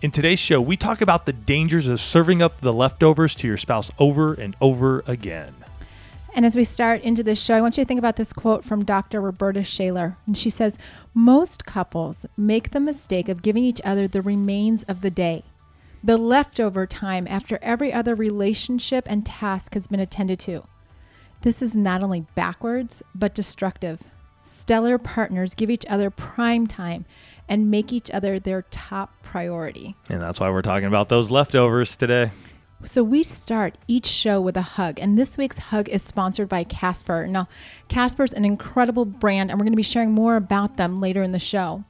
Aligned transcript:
In 0.00 0.12
today's 0.12 0.38
show, 0.38 0.60
we 0.60 0.76
talk 0.76 1.00
about 1.00 1.26
the 1.26 1.32
dangers 1.32 1.88
of 1.88 1.98
serving 1.98 2.40
up 2.40 2.60
the 2.60 2.72
leftovers 2.72 3.34
to 3.34 3.48
your 3.48 3.56
spouse 3.56 3.90
over 3.98 4.32
and 4.32 4.54
over 4.60 5.02
again. 5.08 5.56
And 6.36 6.46
as 6.46 6.54
we 6.54 6.62
start 6.62 7.02
into 7.02 7.24
this 7.24 7.42
show, 7.42 7.56
I 7.56 7.60
want 7.60 7.76
you 7.76 7.82
to 7.82 7.88
think 7.88 7.98
about 7.98 8.14
this 8.14 8.32
quote 8.32 8.64
from 8.64 8.84
Dr. 8.84 9.20
Roberta 9.20 9.64
Shaler. 9.64 10.16
And 10.24 10.38
she 10.38 10.50
says, 10.50 10.78
Most 11.14 11.64
couples 11.64 12.26
make 12.36 12.70
the 12.70 12.78
mistake 12.78 13.28
of 13.28 13.42
giving 13.42 13.64
each 13.64 13.80
other 13.82 14.06
the 14.06 14.22
remains 14.22 14.84
of 14.84 15.00
the 15.00 15.10
day, 15.10 15.42
the 16.04 16.16
leftover 16.16 16.86
time 16.86 17.26
after 17.28 17.58
every 17.60 17.92
other 17.92 18.14
relationship 18.14 19.04
and 19.10 19.26
task 19.26 19.74
has 19.74 19.88
been 19.88 19.98
attended 19.98 20.38
to. 20.40 20.62
This 21.42 21.60
is 21.60 21.74
not 21.74 22.04
only 22.04 22.24
backwards, 22.36 23.02
but 23.16 23.34
destructive. 23.34 24.04
Stellar 24.68 24.98
partners 24.98 25.54
give 25.54 25.70
each 25.70 25.86
other 25.86 26.10
prime 26.10 26.66
time 26.66 27.06
and 27.48 27.70
make 27.70 27.90
each 27.90 28.10
other 28.10 28.38
their 28.38 28.66
top 28.70 29.22
priority. 29.22 29.96
And 30.10 30.20
that's 30.20 30.40
why 30.40 30.50
we're 30.50 30.60
talking 30.60 30.84
about 30.84 31.08
those 31.08 31.30
leftovers 31.30 31.96
today. 31.96 32.32
So 32.84 33.02
we 33.02 33.22
start 33.22 33.78
each 33.88 34.04
show 34.04 34.42
with 34.42 34.58
a 34.58 34.62
hug, 34.62 34.98
and 35.00 35.16
this 35.16 35.38
week's 35.38 35.56
hug 35.56 35.88
is 35.88 36.02
sponsored 36.02 36.50
by 36.50 36.64
Casper. 36.64 37.26
Now, 37.26 37.48
Casper's 37.88 38.34
an 38.34 38.44
incredible 38.44 39.06
brand, 39.06 39.50
and 39.50 39.58
we're 39.58 39.64
going 39.64 39.72
to 39.72 39.76
be 39.78 39.82
sharing 39.82 40.12
more 40.12 40.36
about 40.36 40.76
them 40.76 41.00
later 41.00 41.22
in 41.22 41.32
the 41.32 41.38
show. 41.38 41.84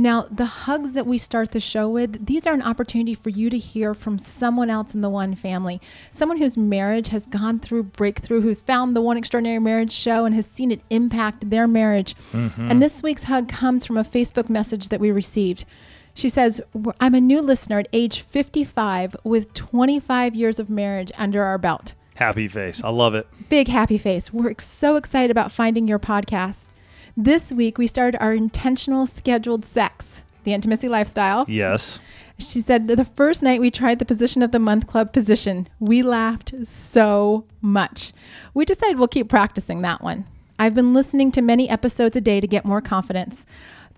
Now, 0.00 0.26
the 0.30 0.46
hugs 0.46 0.92
that 0.92 1.06
we 1.06 1.18
start 1.18 1.50
the 1.50 1.60
show 1.60 1.86
with, 1.86 2.24
these 2.24 2.46
are 2.46 2.54
an 2.54 2.62
opportunity 2.62 3.12
for 3.12 3.28
you 3.28 3.50
to 3.50 3.58
hear 3.58 3.92
from 3.92 4.18
someone 4.18 4.70
else 4.70 4.94
in 4.94 5.02
the 5.02 5.10
One 5.10 5.34
family, 5.34 5.78
someone 6.10 6.38
whose 6.38 6.56
marriage 6.56 7.08
has 7.08 7.26
gone 7.26 7.60
through 7.60 7.82
breakthrough, 7.82 8.40
who's 8.40 8.62
found 8.62 8.96
the 8.96 9.02
One 9.02 9.18
Extraordinary 9.18 9.58
Marriage 9.58 9.92
show 9.92 10.24
and 10.24 10.34
has 10.34 10.46
seen 10.46 10.70
it 10.70 10.80
impact 10.88 11.50
their 11.50 11.68
marriage. 11.68 12.14
Mm-hmm. 12.32 12.70
And 12.70 12.82
this 12.82 13.02
week's 13.02 13.24
hug 13.24 13.46
comes 13.46 13.84
from 13.84 13.98
a 13.98 14.02
Facebook 14.02 14.48
message 14.48 14.88
that 14.88 15.00
we 15.00 15.10
received. 15.10 15.66
She 16.14 16.30
says, 16.30 16.62
I'm 16.98 17.14
a 17.14 17.20
new 17.20 17.42
listener 17.42 17.80
at 17.80 17.88
age 17.92 18.22
55 18.22 19.16
with 19.22 19.52
25 19.52 20.34
years 20.34 20.58
of 20.58 20.70
marriage 20.70 21.12
under 21.18 21.44
our 21.44 21.58
belt. 21.58 21.92
Happy 22.16 22.48
face. 22.48 22.82
I 22.82 22.88
love 22.88 23.14
it. 23.14 23.26
Big 23.50 23.68
happy 23.68 23.98
face. 23.98 24.32
We're 24.32 24.54
so 24.58 24.96
excited 24.96 25.30
about 25.30 25.52
finding 25.52 25.86
your 25.86 25.98
podcast. 25.98 26.69
This 27.16 27.52
week, 27.52 27.78
we 27.78 27.86
started 27.86 28.20
our 28.20 28.32
intentional 28.32 29.06
scheduled 29.06 29.64
sex, 29.64 30.22
the 30.44 30.52
intimacy 30.52 30.88
lifestyle. 30.88 31.44
Yes. 31.48 32.00
She 32.38 32.60
said 32.60 32.88
the 32.88 33.04
first 33.04 33.42
night 33.42 33.60
we 33.60 33.70
tried 33.70 33.98
the 33.98 34.04
position 34.04 34.42
of 34.42 34.52
the 34.52 34.58
month 34.58 34.86
club 34.86 35.12
position, 35.12 35.68
we 35.78 36.02
laughed 36.02 36.54
so 36.62 37.44
much. 37.60 38.12
We 38.54 38.64
decided 38.64 38.98
we'll 38.98 39.08
keep 39.08 39.28
practicing 39.28 39.82
that 39.82 40.02
one. 40.02 40.26
I've 40.58 40.74
been 40.74 40.94
listening 40.94 41.32
to 41.32 41.42
many 41.42 41.68
episodes 41.68 42.16
a 42.16 42.20
day 42.20 42.40
to 42.40 42.46
get 42.46 42.64
more 42.64 42.80
confidence 42.80 43.44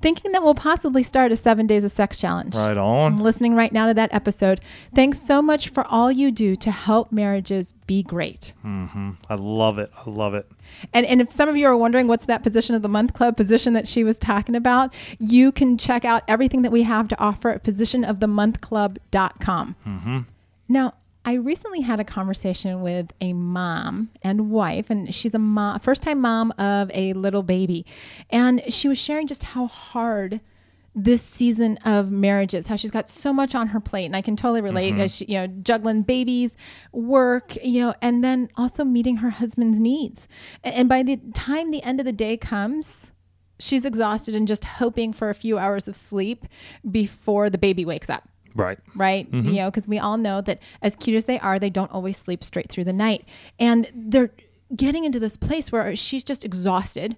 thinking 0.03 0.33
that 0.33 0.42
we'll 0.42 0.55
possibly 0.55 1.03
start 1.03 1.33
a 1.33 1.36
seven 1.36 1.67
days 1.67 1.84
of 1.84 1.91
sex 1.91 2.19
challenge. 2.19 2.55
Right 2.55 2.77
on. 2.77 3.14
I'm 3.14 3.22
listening 3.22 3.55
right 3.55 3.72
now 3.72 3.86
to 3.86 3.95
that 3.95 4.12
episode. 4.12 4.61
Thanks 4.95 5.22
so 5.22 5.41
much 5.41 5.70
for 5.70 5.86
all 5.86 6.12
you 6.12 6.31
do 6.31 6.55
to 6.56 6.70
help 6.70 7.11
marriages 7.12 7.72
be 7.86 8.03
great. 8.03 8.53
Mm-hmm. 8.64 9.12
I 9.30 9.34
love 9.36 9.78
it. 9.78 9.91
I 9.97 10.11
love 10.11 10.34
it. 10.34 10.47
And, 10.92 11.06
and 11.06 11.20
if 11.20 11.30
some 11.33 11.48
of 11.48 11.56
you 11.56 11.69
are 11.69 11.77
wondering 11.77 12.08
what's 12.08 12.27
that 12.27 12.42
position 12.42 12.74
of 12.74 12.83
the 12.83 12.89
month 12.89 13.14
club 13.14 13.36
position 13.36 13.74
that 13.74 13.86
she 13.86 14.02
was 14.05 14.18
talking 14.18 14.55
about, 14.55 14.95
you 15.18 15.52
can 15.52 15.77
check 15.79 16.05
out 16.05 16.23
everything 16.27 16.62
that 16.62 16.73
we 16.73 16.83
have 16.83 17.08
to 17.08 17.18
offer 17.18 17.51
at 17.51 17.62
positionofthemonthclub.com. 17.62 19.77
Mm-hmm. 19.86 20.18
Now, 20.68 20.95
I 21.25 21.35
recently 21.35 21.83
had 21.83 22.01
a 22.01 22.05
conversation 22.05 22.83
with 22.83 23.13
a 23.21 23.33
mom 23.33 24.11
and 24.23 24.51
wife, 24.51 24.91
and 24.91 25.15
she's 25.15 25.35
a 25.35 25.39
mom, 25.39 25.79
first 25.81 26.03
time 26.03 26.21
mom 26.21 26.51
of 26.59 26.91
a 26.93 27.13
little 27.13 27.43
baby. 27.43 27.87
And 28.31 28.63
she 28.73 28.89
was 28.89 28.99
sharing 28.99 29.27
just 29.27 29.43
how 29.45 29.69
hard 29.69 30.41
this 30.95 31.23
season 31.23 31.79
of 31.79 32.11
marriage 32.11 32.55
is, 32.55 32.67
how 32.67 32.77
she's 32.77 32.91
got 32.91 33.09
so 33.09 33.33
much 33.33 33.55
on 33.55 33.69
her 33.69 33.81
plate. 33.81 34.07
And 34.07 34.17
I 34.17 34.21
can 34.21 34.37
totally 34.37 34.61
relate, 34.61 34.95
mm-hmm. 34.95 35.07
she, 35.07 35.25
you 35.27 35.39
know, 35.39 35.47
juggling 35.47 36.03
babies, 36.03 36.57
work, 36.93 37.57
you 37.65 37.81
know, 37.81 37.95
and 38.03 38.23
then 38.23 38.51
also 38.57 38.85
meeting 38.85 39.19
her 39.19 39.31
husband's 39.31 39.79
needs. 39.79 40.29
And 40.63 40.89
by 40.89 41.03
the 41.03 41.19
time 41.35 41.71
the 41.71 41.83
end 41.83 42.01
of 42.01 42.05
the 42.05 42.13
day 42.13 42.37
comes, 42.37 43.13
she's 43.59 43.85
exhausted 43.85 44.35
and 44.35 44.47
just 44.47 44.65
hoping 44.65 45.13
for 45.13 45.31
a 45.31 45.35
few 45.35 45.57
hours 45.57 45.89
of 45.89 45.97
sleep 45.97 46.47
before 46.91 47.49
the 47.49 47.59
baby 47.59 47.85
wakes 47.85 48.11
up. 48.11 48.29
Right. 48.55 48.79
Right. 48.95 49.30
Mm-hmm. 49.30 49.48
You 49.48 49.57
know, 49.57 49.70
because 49.70 49.89
we 49.89 49.98
all 49.98 50.17
know 50.17 50.40
that 50.40 50.61
as 50.83 50.96
cute 50.96 51.17
as 51.17 51.24
they 51.24 51.39
are, 51.40 51.58
they 51.58 51.70
don't 51.70 51.90
always 51.90 52.17
sleep 52.17 52.45
straight 52.45 52.68
through 52.68 52.85
the 52.85 52.92
night. 52.92 53.24
And 53.58 53.90
they're 53.95 54.30
getting 54.74 55.05
into 55.05 55.18
this 55.20 55.36
place 55.36 55.70
where 55.70 55.95
she's 55.96 56.24
just 56.24 56.45
exhausted 56.45 57.17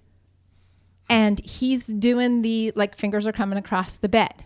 and 1.08 1.40
he's 1.40 1.86
doing 1.86 2.42
the 2.42 2.72
like 2.74 2.96
fingers 2.96 3.26
are 3.26 3.32
coming 3.32 3.58
across 3.58 3.96
the 3.96 4.08
bed. 4.08 4.44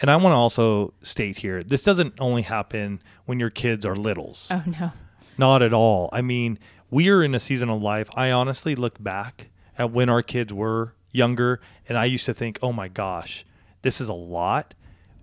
And 0.00 0.10
I 0.10 0.16
want 0.16 0.32
to 0.32 0.36
also 0.36 0.92
state 1.02 1.38
here 1.38 1.62
this 1.62 1.82
doesn't 1.82 2.14
only 2.20 2.42
happen 2.42 3.02
when 3.24 3.40
your 3.40 3.50
kids 3.50 3.84
are 3.84 3.96
littles. 3.96 4.48
Oh, 4.50 4.62
no. 4.66 4.92
Not 5.38 5.62
at 5.62 5.72
all. 5.72 6.08
I 6.12 6.22
mean, 6.22 6.58
we 6.90 7.08
are 7.10 7.22
in 7.22 7.34
a 7.34 7.40
season 7.40 7.68
of 7.70 7.82
life. 7.82 8.08
I 8.14 8.30
honestly 8.30 8.74
look 8.74 9.02
back 9.02 9.48
at 9.78 9.90
when 9.90 10.08
our 10.08 10.22
kids 10.22 10.52
were 10.52 10.94
younger 11.12 11.60
and 11.88 11.98
I 11.98 12.04
used 12.04 12.26
to 12.26 12.34
think, 12.34 12.58
oh 12.62 12.72
my 12.72 12.88
gosh, 12.88 13.44
this 13.82 14.00
is 14.00 14.08
a 14.08 14.14
lot 14.14 14.74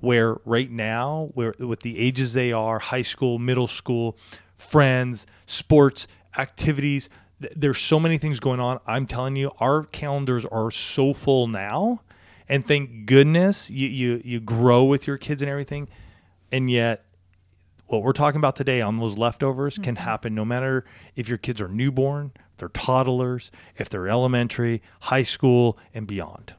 where 0.03 0.35
right 0.43 0.69
now, 0.69 1.29
where 1.33 1.53
with 1.59 1.79
the 1.79 1.97
ages 1.97 2.33
they 2.33 2.51
are, 2.51 2.77
high 2.77 3.01
school, 3.01 3.39
middle 3.39 3.69
school, 3.69 4.17
friends, 4.57 5.25
sports, 5.45 6.07
activities, 6.37 7.09
th- 7.41 7.53
there's 7.55 7.79
so 7.79 8.01
many 8.01 8.17
things 8.17 8.41
going 8.41 8.59
on. 8.59 8.81
I'm 8.85 9.05
telling 9.05 9.37
you, 9.37 9.51
our 9.61 9.85
calendars 9.85 10.43
are 10.47 10.71
so 10.71 11.13
full 11.13 11.47
now. 11.47 12.01
And 12.49 12.67
thank 12.67 13.05
goodness 13.05 13.69
you, 13.69 13.87
you, 13.87 14.21
you 14.25 14.41
grow 14.41 14.83
with 14.83 15.07
your 15.07 15.17
kids 15.17 15.41
and 15.41 15.49
everything. 15.49 15.87
And 16.51 16.69
yet, 16.69 17.05
what 17.87 18.03
we're 18.03 18.11
talking 18.11 18.39
about 18.39 18.57
today 18.57 18.81
on 18.81 18.99
those 18.99 19.17
leftovers 19.17 19.75
mm-hmm. 19.75 19.83
can 19.83 19.95
happen 19.95 20.35
no 20.35 20.43
matter 20.43 20.83
if 21.15 21.29
your 21.29 21.37
kids 21.37 21.61
are 21.61 21.69
newborn, 21.69 22.33
if 22.35 22.57
they're 22.57 22.67
toddlers, 22.67 23.51
if 23.77 23.87
they're 23.87 24.09
elementary, 24.09 24.81
high 24.99 25.23
school, 25.23 25.77
and 25.93 26.07
beyond. 26.07 26.55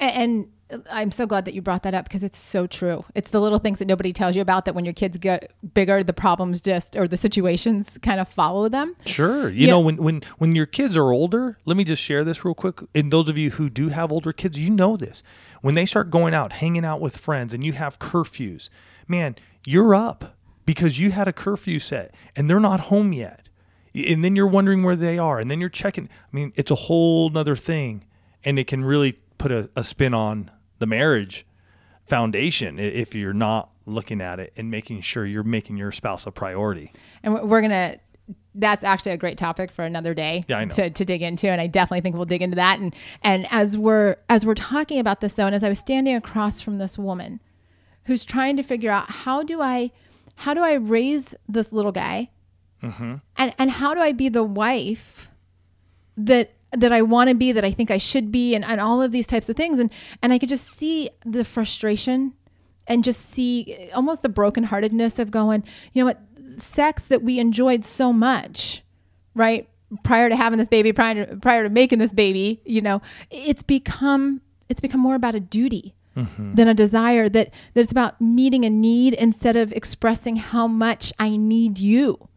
And, 0.00 0.22
and 0.22 0.46
I'm 0.90 1.10
so 1.10 1.26
glad 1.26 1.44
that 1.44 1.54
you 1.54 1.60
brought 1.60 1.82
that 1.82 1.94
up 1.94 2.06
because 2.06 2.22
it's 2.22 2.38
so 2.38 2.66
true. 2.66 3.04
It's 3.14 3.30
the 3.30 3.40
little 3.40 3.58
things 3.58 3.78
that 3.78 3.88
nobody 3.88 4.12
tells 4.12 4.34
you 4.34 4.42
about 4.42 4.64
that 4.64 4.74
when 4.74 4.84
your 4.84 4.94
kids 4.94 5.18
get 5.18 5.52
bigger, 5.74 6.02
the 6.02 6.12
problems 6.12 6.60
just 6.60 6.96
or 6.96 7.06
the 7.06 7.16
situations 7.16 7.98
kind 8.02 8.18
of 8.18 8.28
follow 8.28 8.68
them. 8.68 8.96
Sure. 9.04 9.50
You 9.50 9.66
yeah. 9.66 9.72
know, 9.72 9.80
when 9.80 9.96
when 9.96 10.22
when 10.38 10.54
your 10.54 10.66
kids 10.66 10.96
are 10.96 11.12
older, 11.12 11.58
let 11.66 11.76
me 11.76 11.84
just 11.84 12.02
share 12.02 12.24
this 12.24 12.44
real 12.44 12.54
quick. 12.54 12.80
And 12.94 13.12
those 13.12 13.28
of 13.28 13.36
you 13.36 13.50
who 13.50 13.68
do 13.68 13.88
have 13.88 14.10
older 14.10 14.32
kids, 14.32 14.58
you 14.58 14.70
know 14.70 14.96
this. 14.96 15.22
When 15.60 15.74
they 15.74 15.86
start 15.86 16.10
going 16.10 16.34
out, 16.34 16.54
hanging 16.54 16.84
out 16.84 17.00
with 17.00 17.18
friends 17.18 17.52
and 17.52 17.64
you 17.64 17.72
have 17.74 17.98
curfews, 17.98 18.70
man, 19.06 19.36
you're 19.66 19.94
up 19.94 20.36
because 20.66 20.98
you 20.98 21.10
had 21.10 21.28
a 21.28 21.32
curfew 21.32 21.78
set 21.78 22.14
and 22.34 22.48
they're 22.48 22.60
not 22.60 22.80
home 22.80 23.12
yet. 23.12 23.48
And 23.94 24.24
then 24.24 24.34
you're 24.34 24.48
wondering 24.48 24.82
where 24.82 24.96
they 24.96 25.18
are. 25.18 25.38
And 25.38 25.50
then 25.50 25.60
you're 25.60 25.68
checking. 25.68 26.06
I 26.06 26.36
mean, 26.36 26.52
it's 26.56 26.70
a 26.70 26.74
whole 26.74 27.28
nother 27.30 27.54
thing. 27.54 28.04
And 28.46 28.58
it 28.58 28.66
can 28.66 28.84
really 28.84 29.18
put 29.38 29.52
a, 29.52 29.70
a 29.76 29.84
spin 29.84 30.14
on 30.14 30.50
the 30.78 30.86
marriage 30.86 31.46
foundation 32.06 32.78
if 32.78 33.14
you're 33.14 33.32
not 33.32 33.70
looking 33.86 34.20
at 34.20 34.40
it 34.40 34.52
and 34.56 34.70
making 34.70 35.00
sure 35.00 35.26
you're 35.26 35.42
making 35.42 35.76
your 35.76 35.92
spouse 35.92 36.26
a 36.26 36.30
priority. 36.30 36.92
And 37.22 37.34
we're 37.48 37.60
going 37.60 37.70
to 37.70 37.98
that's 38.54 38.84
actually 38.84 39.12
a 39.12 39.16
great 39.16 39.36
topic 39.36 39.70
for 39.70 39.84
another 39.84 40.14
day 40.14 40.44
yeah, 40.48 40.64
to, 40.64 40.88
to 40.88 41.04
dig 41.04 41.20
into 41.20 41.48
and 41.48 41.60
i 41.60 41.66
definitely 41.66 42.00
think 42.00 42.14
we'll 42.14 42.24
dig 42.24 42.40
into 42.40 42.54
that 42.54 42.78
and 42.78 42.94
and 43.22 43.46
as 43.50 43.76
we're 43.76 44.16
as 44.30 44.46
we're 44.46 44.54
talking 44.54 44.98
about 44.98 45.20
this 45.20 45.34
though 45.34 45.46
and 45.46 45.54
as 45.54 45.62
i 45.62 45.68
was 45.68 45.78
standing 45.78 46.14
across 46.14 46.60
from 46.60 46.78
this 46.78 46.96
woman 46.96 47.40
who's 48.04 48.24
trying 48.24 48.56
to 48.56 48.62
figure 48.62 48.90
out 48.90 49.10
how 49.10 49.42
do 49.42 49.60
i 49.60 49.90
how 50.36 50.54
do 50.54 50.60
i 50.60 50.72
raise 50.72 51.34
this 51.48 51.72
little 51.72 51.92
guy 51.92 52.30
mm-hmm. 52.82 53.16
and 53.36 53.54
and 53.58 53.70
how 53.72 53.92
do 53.92 54.00
i 54.00 54.12
be 54.12 54.28
the 54.28 54.44
wife 54.44 55.28
that 56.16 56.53
that 56.76 56.92
I 56.92 57.02
want 57.02 57.28
to 57.28 57.34
be, 57.34 57.52
that 57.52 57.64
I 57.64 57.70
think 57.70 57.90
I 57.90 57.98
should 57.98 58.30
be, 58.30 58.54
and, 58.54 58.64
and 58.64 58.80
all 58.80 59.02
of 59.02 59.12
these 59.12 59.26
types 59.26 59.48
of 59.48 59.56
things. 59.56 59.78
And 59.78 59.90
and 60.22 60.32
I 60.32 60.38
could 60.38 60.48
just 60.48 60.66
see 60.66 61.10
the 61.24 61.44
frustration 61.44 62.34
and 62.86 63.02
just 63.02 63.30
see 63.30 63.90
almost 63.94 64.22
the 64.22 64.28
brokenheartedness 64.28 65.18
of 65.18 65.30
going, 65.30 65.64
you 65.92 66.02
know 66.02 66.06
what, 66.06 66.20
sex 66.62 67.02
that 67.04 67.22
we 67.22 67.38
enjoyed 67.38 67.84
so 67.84 68.12
much, 68.12 68.82
right? 69.34 69.68
Prior 70.02 70.28
to 70.28 70.36
having 70.36 70.58
this 70.58 70.68
baby, 70.68 70.92
prior 70.92 71.26
to, 71.26 71.36
prior 71.36 71.62
to 71.62 71.70
making 71.70 71.98
this 71.98 72.12
baby, 72.12 72.60
you 72.64 72.80
know, 72.80 73.00
it's 73.30 73.62
become 73.62 74.40
it's 74.68 74.80
become 74.80 75.00
more 75.00 75.14
about 75.14 75.34
a 75.34 75.40
duty 75.40 75.94
mm-hmm. 76.16 76.54
than 76.54 76.68
a 76.68 76.74
desire 76.74 77.28
that, 77.28 77.50
that 77.74 77.80
it's 77.80 77.92
about 77.92 78.20
meeting 78.20 78.64
a 78.64 78.70
need 78.70 79.14
instead 79.14 79.56
of 79.56 79.72
expressing 79.72 80.36
how 80.36 80.66
much 80.66 81.12
I 81.18 81.36
need 81.36 81.78
you. 81.78 82.28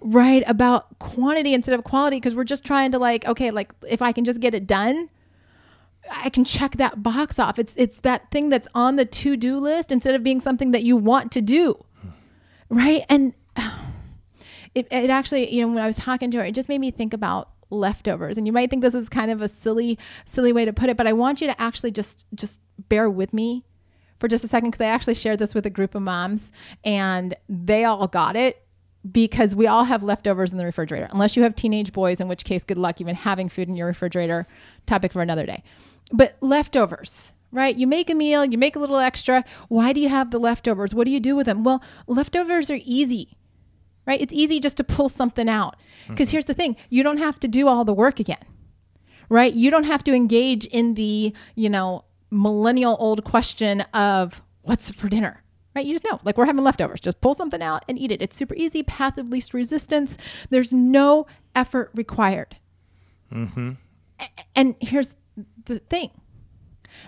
Right? 0.00 0.42
About 0.46 0.98
quantity 0.98 1.54
instead 1.54 1.74
of 1.78 1.84
quality 1.84 2.16
because 2.16 2.34
we're 2.34 2.44
just 2.44 2.64
trying 2.64 2.92
to 2.92 2.98
like, 2.98 3.26
okay, 3.26 3.50
like 3.50 3.72
if 3.88 4.02
I 4.02 4.12
can 4.12 4.24
just 4.24 4.40
get 4.40 4.54
it 4.54 4.66
done, 4.66 5.08
I 6.10 6.28
can 6.28 6.44
check 6.44 6.76
that 6.76 7.02
box 7.02 7.38
off. 7.38 7.58
It's 7.58 7.72
it's 7.76 7.98
that 7.98 8.30
thing 8.30 8.50
that's 8.50 8.68
on 8.74 8.96
the 8.96 9.04
to-do 9.04 9.58
list 9.58 9.90
instead 9.92 10.14
of 10.14 10.22
being 10.22 10.40
something 10.40 10.72
that 10.72 10.82
you 10.82 10.96
want 10.96 11.32
to 11.32 11.40
do. 11.40 11.84
Right? 12.68 13.04
And 13.08 13.34
it, 14.74 14.86
it 14.90 15.10
actually, 15.10 15.54
you 15.54 15.62
know, 15.62 15.72
when 15.72 15.82
I 15.82 15.86
was 15.86 15.96
talking 15.96 16.30
to 16.32 16.38
her, 16.38 16.44
it 16.44 16.54
just 16.54 16.68
made 16.68 16.80
me 16.80 16.90
think 16.90 17.14
about 17.14 17.50
leftovers. 17.70 18.36
And 18.36 18.46
you 18.46 18.52
might 18.52 18.70
think 18.70 18.82
this 18.82 18.94
is 18.94 19.08
kind 19.08 19.30
of 19.30 19.40
a 19.40 19.48
silly, 19.48 19.98
silly 20.24 20.52
way 20.52 20.64
to 20.64 20.72
put 20.72 20.88
it, 20.88 20.96
but 20.96 21.06
I 21.06 21.12
want 21.12 21.40
you 21.40 21.46
to 21.46 21.60
actually 21.60 21.90
just 21.90 22.24
just 22.34 22.60
bear 22.88 23.08
with 23.08 23.32
me 23.32 23.64
for 24.18 24.28
just 24.28 24.44
a 24.44 24.48
second 24.48 24.70
because 24.70 24.84
I 24.84 24.88
actually 24.88 25.14
shared 25.14 25.38
this 25.38 25.54
with 25.54 25.66
a 25.66 25.70
group 25.70 25.94
of 25.94 26.02
moms 26.02 26.52
and 26.84 27.34
they 27.48 27.84
all 27.84 28.08
got 28.08 28.36
it 28.36 28.63
because 29.10 29.54
we 29.54 29.66
all 29.66 29.84
have 29.84 30.02
leftovers 30.02 30.50
in 30.50 30.58
the 30.58 30.64
refrigerator. 30.64 31.08
Unless 31.10 31.36
you 31.36 31.42
have 31.42 31.54
teenage 31.54 31.92
boys, 31.92 32.20
in 32.20 32.28
which 32.28 32.44
case, 32.44 32.64
good 32.64 32.78
luck 32.78 33.00
even 33.00 33.14
having 33.14 33.48
food 33.48 33.68
in 33.68 33.76
your 33.76 33.86
refrigerator. 33.86 34.46
Topic 34.86 35.12
for 35.12 35.22
another 35.22 35.46
day. 35.46 35.62
But 36.12 36.36
leftovers, 36.40 37.32
right? 37.52 37.76
You 37.76 37.86
make 37.86 38.08
a 38.08 38.14
meal, 38.14 38.44
you 38.44 38.58
make 38.58 38.76
a 38.76 38.78
little 38.78 38.98
extra. 38.98 39.44
Why 39.68 39.92
do 39.92 40.00
you 40.00 40.08
have 40.08 40.30
the 40.30 40.38
leftovers? 40.38 40.94
What 40.94 41.04
do 41.04 41.10
you 41.10 41.20
do 41.20 41.36
with 41.36 41.46
them? 41.46 41.64
Well, 41.64 41.82
leftovers 42.06 42.70
are 42.70 42.80
easy, 42.82 43.36
right? 44.06 44.20
It's 44.20 44.32
easy 44.32 44.58
just 44.58 44.76
to 44.78 44.84
pull 44.84 45.08
something 45.08 45.48
out. 45.48 45.76
Because 46.08 46.28
mm-hmm. 46.28 46.32
here's 46.32 46.44
the 46.46 46.54
thing 46.54 46.76
you 46.88 47.02
don't 47.02 47.18
have 47.18 47.38
to 47.40 47.48
do 47.48 47.68
all 47.68 47.84
the 47.84 47.94
work 47.94 48.20
again, 48.20 48.44
right? 49.28 49.52
You 49.52 49.70
don't 49.70 49.84
have 49.84 50.04
to 50.04 50.14
engage 50.14 50.66
in 50.66 50.94
the, 50.94 51.34
you 51.54 51.68
know, 51.68 52.04
millennial 52.30 52.96
old 52.98 53.22
question 53.24 53.82
of 53.92 54.42
what's 54.62 54.90
for 54.90 55.08
dinner 55.08 55.43
right? 55.74 55.84
You 55.84 55.92
just 55.94 56.04
know, 56.04 56.20
like 56.24 56.36
we're 56.38 56.46
having 56.46 56.64
leftovers. 56.64 57.00
Just 57.00 57.20
pull 57.20 57.34
something 57.34 57.62
out 57.62 57.84
and 57.88 57.98
eat 57.98 58.10
it. 58.12 58.22
It's 58.22 58.36
super 58.36 58.54
easy, 58.54 58.82
path 58.82 59.18
of 59.18 59.28
least 59.28 59.54
resistance. 59.54 60.16
There's 60.50 60.72
no 60.72 61.26
effort 61.54 61.90
required. 61.94 62.56
Mm-hmm. 63.32 63.72
A- 64.20 64.28
And 64.54 64.76
here's 64.80 65.14
the 65.64 65.78
thing 65.80 66.10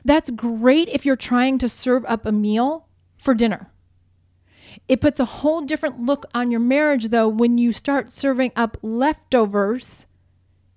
that's 0.05 0.31
great 0.31 0.89
if 0.89 1.07
you're 1.07 1.15
trying 1.15 1.59
to 1.59 1.69
serve 1.69 2.05
up 2.07 2.27
a 2.27 2.33
meal 2.33 2.89
for 3.17 3.35
dinner. 3.35 3.71
It 4.89 5.01
puts 5.01 5.21
a 5.21 5.25
whole 5.25 5.63
different 5.63 6.01
look 6.05 6.27
on 6.35 6.51
your 6.51 6.61
marriage, 6.61 7.09
though, 7.09 7.29
when 7.29 7.57
you 7.59 7.73
start 7.73 8.11
serving 8.13 8.53
up 8.57 8.77
leftovers 8.83 10.07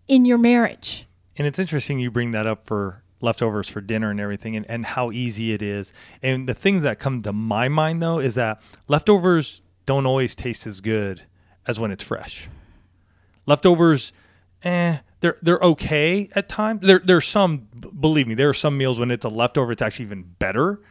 in 0.07 0.25
your 0.25 0.37
marriage. 0.37 1.07
And 1.35 1.47
it's 1.47 1.59
interesting 1.59 1.99
you 1.99 2.11
bring 2.11 2.31
that 2.31 2.45
up 2.47 2.65
for 2.67 3.03
leftovers 3.21 3.67
for 3.67 3.81
dinner 3.81 4.11
and 4.11 4.19
everything 4.19 4.55
and, 4.55 4.65
and 4.69 4.85
how 4.85 5.11
easy 5.11 5.53
it 5.53 5.61
is. 5.61 5.93
And 6.21 6.47
the 6.47 6.53
things 6.53 6.81
that 6.83 6.99
come 6.99 7.21
to 7.23 7.33
my 7.33 7.67
mind 7.67 8.01
though 8.01 8.19
is 8.19 8.35
that 8.35 8.61
leftovers 8.87 9.61
don't 9.85 10.05
always 10.05 10.35
taste 10.35 10.67
as 10.67 10.81
good 10.81 11.23
as 11.67 11.79
when 11.79 11.91
it's 11.91 12.03
fresh. 12.03 12.49
Leftovers, 13.45 14.11
eh, 14.63 14.97
they're 15.21 15.37
they're 15.41 15.59
okay 15.59 16.29
at 16.35 16.47
times. 16.47 16.81
There 16.81 16.99
there's 17.03 17.27
some 17.27 17.67
believe 17.99 18.27
me, 18.27 18.35
there 18.35 18.49
are 18.49 18.53
some 18.53 18.77
meals 18.77 18.99
when 18.99 19.11
it's 19.11 19.25
a 19.25 19.29
leftover, 19.29 19.71
it's 19.71 19.81
actually 19.81 20.05
even 20.05 20.23
better. 20.39 20.81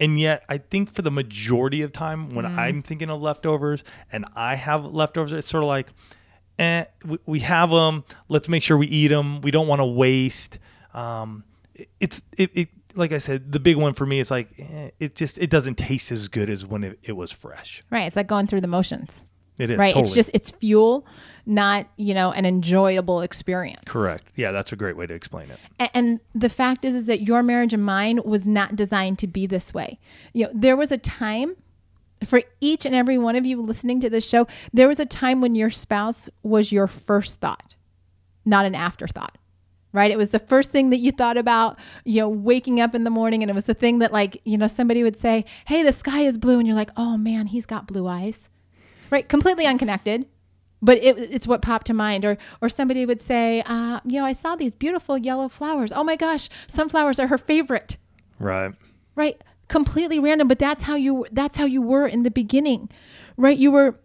And 0.00 0.18
yet, 0.18 0.44
I 0.48 0.56
think 0.56 0.90
for 0.90 1.02
the 1.02 1.10
majority 1.10 1.82
of 1.82 1.92
time, 1.92 2.30
when 2.30 2.46
I'm 2.46 2.82
thinking 2.82 3.10
of 3.10 3.20
leftovers 3.20 3.84
and 4.10 4.24
I 4.34 4.54
have 4.54 4.86
leftovers, 4.86 5.32
it's 5.34 5.46
sort 5.48 5.62
of 5.62 5.68
like, 5.68 5.88
eh, 6.58 6.86
we, 7.04 7.18
we 7.26 7.40
have 7.40 7.68
them. 7.68 8.04
Let's 8.28 8.48
make 8.48 8.62
sure 8.62 8.78
we 8.78 8.86
eat 8.86 9.08
them. 9.08 9.42
We 9.42 9.50
don't 9.50 9.68
want 9.68 9.80
to 9.80 9.84
waste. 9.84 10.58
Um, 10.94 11.44
it's 12.00 12.22
it, 12.36 12.50
it 12.54 12.68
like 12.94 13.12
I 13.12 13.18
said, 13.18 13.52
the 13.52 13.60
big 13.60 13.76
one 13.76 13.94
for 13.94 14.04
me 14.06 14.20
is 14.20 14.30
like 14.30 14.48
eh, 14.58 14.90
it 14.98 15.14
just 15.14 15.38
it 15.38 15.50
doesn't 15.50 15.76
taste 15.78 16.10
as 16.12 16.28
good 16.28 16.50
as 16.50 16.66
when 16.66 16.84
it, 16.84 16.98
it 17.02 17.12
was 17.12 17.30
fresh. 17.30 17.82
Right. 17.90 18.06
It's 18.06 18.16
like 18.16 18.26
going 18.26 18.46
through 18.46 18.60
the 18.62 18.68
motions. 18.68 19.24
It 19.58 19.70
is 19.70 19.76
right. 19.76 19.88
totally 19.92 20.02
It's 20.04 20.14
just, 20.14 20.30
it's 20.32 20.50
fuel, 20.52 21.06
not, 21.44 21.86
you 21.98 22.14
know, 22.14 22.32
an 22.32 22.46
enjoyable 22.46 23.20
experience. 23.20 23.82
correct. 23.84 24.32
Yeah, 24.34 24.52
that's 24.52 24.72
a 24.72 24.76
great 24.76 24.96
way 24.96 25.06
to 25.06 25.12
explain 25.12 25.50
it. 25.50 25.58
A- 25.78 25.94
And 25.94 26.18
the 26.34 26.48
fact 26.48 26.82
is, 26.82 26.94
is 26.94 27.04
that 27.06 27.20
your 27.20 27.42
marriage 27.42 27.74
and 27.74 27.84
mine 27.84 28.20
was 28.24 28.46
not 28.46 28.74
designed 28.74 29.18
to 29.18 29.26
be 29.26 29.46
this 29.46 29.74
way. 29.74 29.98
You 30.32 30.46
know, 30.46 30.50
there 30.54 30.78
was 30.78 30.90
a 30.90 30.96
time 30.96 31.56
for 32.24 32.42
each 32.62 32.86
and 32.86 32.94
every 32.94 33.18
one 33.18 33.36
of 33.36 33.44
you 33.44 33.60
listening 33.60 34.00
to 34.00 34.08
this 34.08 34.26
show, 34.26 34.46
there 34.72 34.88
was 34.88 34.98
a 34.98 35.04
time 35.04 35.42
when 35.42 35.54
your 35.54 35.68
spouse 35.70 36.30
was 36.42 36.72
your 36.72 36.86
first 36.86 37.40
thought, 37.40 37.76
not 38.46 38.64
an 38.64 38.74
afterthought. 38.74 39.36
Right? 39.92 40.10
It 40.10 40.18
was 40.18 40.30
the 40.30 40.38
first 40.38 40.70
thing 40.70 40.90
that 40.90 40.98
you 40.98 41.10
thought 41.10 41.36
about, 41.36 41.78
you 42.04 42.20
know, 42.20 42.28
waking 42.28 42.80
up 42.80 42.94
in 42.94 43.02
the 43.04 43.10
morning. 43.10 43.42
And 43.42 43.50
it 43.50 43.54
was 43.54 43.64
the 43.64 43.74
thing 43.74 43.98
that, 43.98 44.12
like, 44.12 44.40
you 44.44 44.56
know, 44.56 44.68
somebody 44.68 45.02
would 45.02 45.18
say, 45.18 45.44
Hey, 45.66 45.82
the 45.82 45.92
sky 45.92 46.20
is 46.20 46.38
blue. 46.38 46.58
And 46.58 46.66
you're 46.66 46.76
like, 46.76 46.90
Oh 46.96 47.16
man, 47.16 47.46
he's 47.48 47.66
got 47.66 47.86
blue 47.88 48.06
eyes. 48.06 48.48
Right? 49.10 49.28
Completely 49.28 49.66
unconnected 49.66 50.26
but 50.82 50.96
it, 50.96 51.18
it's 51.18 51.46
what 51.46 51.60
popped 51.60 51.86
to 51.88 51.92
mind 51.92 52.24
or 52.24 52.38
or 52.62 52.70
somebody 52.70 53.04
would 53.04 53.20
say 53.20 53.62
uh, 53.66 54.00
you 54.06 54.18
know 54.18 54.24
i 54.24 54.32
saw 54.32 54.56
these 54.56 54.72
beautiful 54.74 55.18
yellow 55.18 55.46
flowers 55.46 55.92
oh 55.92 56.02
my 56.02 56.16
gosh 56.16 56.48
sunflowers 56.66 57.18
are 57.20 57.26
her 57.26 57.36
favorite 57.36 57.98
Right. 58.38 58.72
right 59.14 59.38
completely 59.68 60.18
random 60.18 60.48
but 60.48 60.58
that's 60.58 60.84
how 60.84 60.94
you 60.94 61.26
that's 61.32 61.58
how 61.58 61.66
you 61.66 61.82
were 61.82 62.06
in 62.06 62.22
the 62.22 62.30
beginning 62.30 62.88
right 63.36 63.58
you 63.58 63.70
were 63.70 64.00